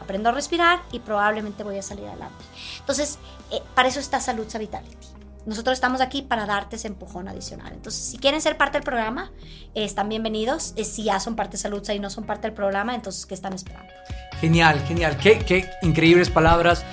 Aprendo 0.00 0.30
a 0.30 0.32
respirar 0.32 0.80
y 0.92 0.98
probablemente 0.98 1.62
voy 1.62 1.78
a 1.78 1.82
salir 1.82 2.06
adelante. 2.06 2.42
Entonces, 2.78 3.18
eh, 3.50 3.62
para 3.74 3.88
eso 3.88 4.00
está 4.00 4.18
Salud 4.18 4.46
Vitality 4.58 5.20
nosotros 5.46 5.74
estamos 5.74 6.00
aquí 6.00 6.22
para 6.22 6.46
darte 6.46 6.76
ese 6.76 6.88
empujón 6.88 7.28
adicional. 7.28 7.72
Entonces, 7.72 8.02
si 8.02 8.18
quieren 8.18 8.40
ser 8.40 8.56
parte 8.56 8.78
del 8.78 8.84
programa, 8.84 9.30
eh, 9.74 9.84
están 9.84 10.08
bienvenidos. 10.08 10.74
Eh, 10.76 10.84
si 10.84 11.04
ya 11.04 11.18
son 11.18 11.34
parte 11.34 11.52
de 11.52 11.58
Saludza 11.58 11.94
y 11.94 11.98
no 11.98 12.10
son 12.10 12.24
parte 12.24 12.46
del 12.46 12.54
programa, 12.54 12.94
entonces, 12.94 13.26
¿qué 13.26 13.34
están 13.34 13.54
esperando? 13.54 13.92
Genial, 14.40 14.80
genial. 14.86 15.16
Qué, 15.16 15.38
qué 15.38 15.70
increíbles 15.82 16.30
palabras. 16.30 16.84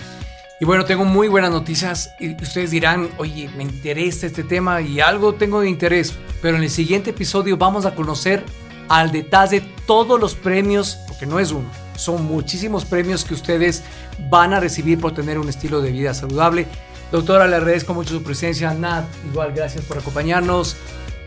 Y 0.60 0.66
bueno, 0.66 0.86
tengo 0.86 1.06
muy 1.06 1.28
buenas 1.28 1.52
noticias. 1.52 2.14
Y 2.20 2.42
ustedes 2.42 2.72
dirán, 2.72 3.10
oye, 3.18 3.50
me 3.56 3.64
interesa 3.64 4.26
este 4.26 4.44
tema 4.44 4.82
y 4.82 5.00
algo 5.00 5.36
tengo 5.36 5.62
de 5.62 5.70
interés. 5.70 6.16
Pero 6.42 6.58
en 6.58 6.64
el 6.64 6.70
siguiente 6.70 7.12
episodio 7.12 7.58
vamos 7.58 7.86
a 7.86 7.94
conocer 7.94 8.44
al 8.90 9.12
detalle 9.12 9.62
todos 9.86 10.20
los 10.20 10.34
premios, 10.36 10.98
porque 11.08 11.26
no 11.26 11.40
es 11.40 11.52
uno, 11.52 11.70
son 11.96 12.26
muchísimos 12.26 12.86
premios 12.86 13.26
que 13.26 13.34
ustedes 13.34 13.84
van 14.30 14.54
a 14.54 14.60
recibir 14.60 15.00
por 15.00 15.14
tener 15.14 15.38
un 15.38 15.50
estilo 15.50 15.82
de 15.82 15.92
vida 15.92 16.14
saludable. 16.14 16.68
Doctora, 17.12 17.48
le 17.48 17.56
agradezco 17.56 17.94
mucho 17.94 18.14
su 18.14 18.24
presencia. 18.24 18.74
Nat, 18.74 19.06
igual, 19.30 19.54
gracias 19.54 19.86
por 19.86 19.98
acompañarnos. 19.98 20.76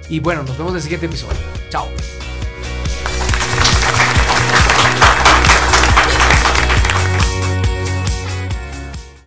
Y 0.09 0.21
bueno, 0.21 0.43
nos 0.43 0.57
vemos 0.59 0.73
en 0.73 0.77
el 0.77 0.83
siguiente 0.83 1.07
episodio. 1.07 1.39
Chao. 1.71 1.87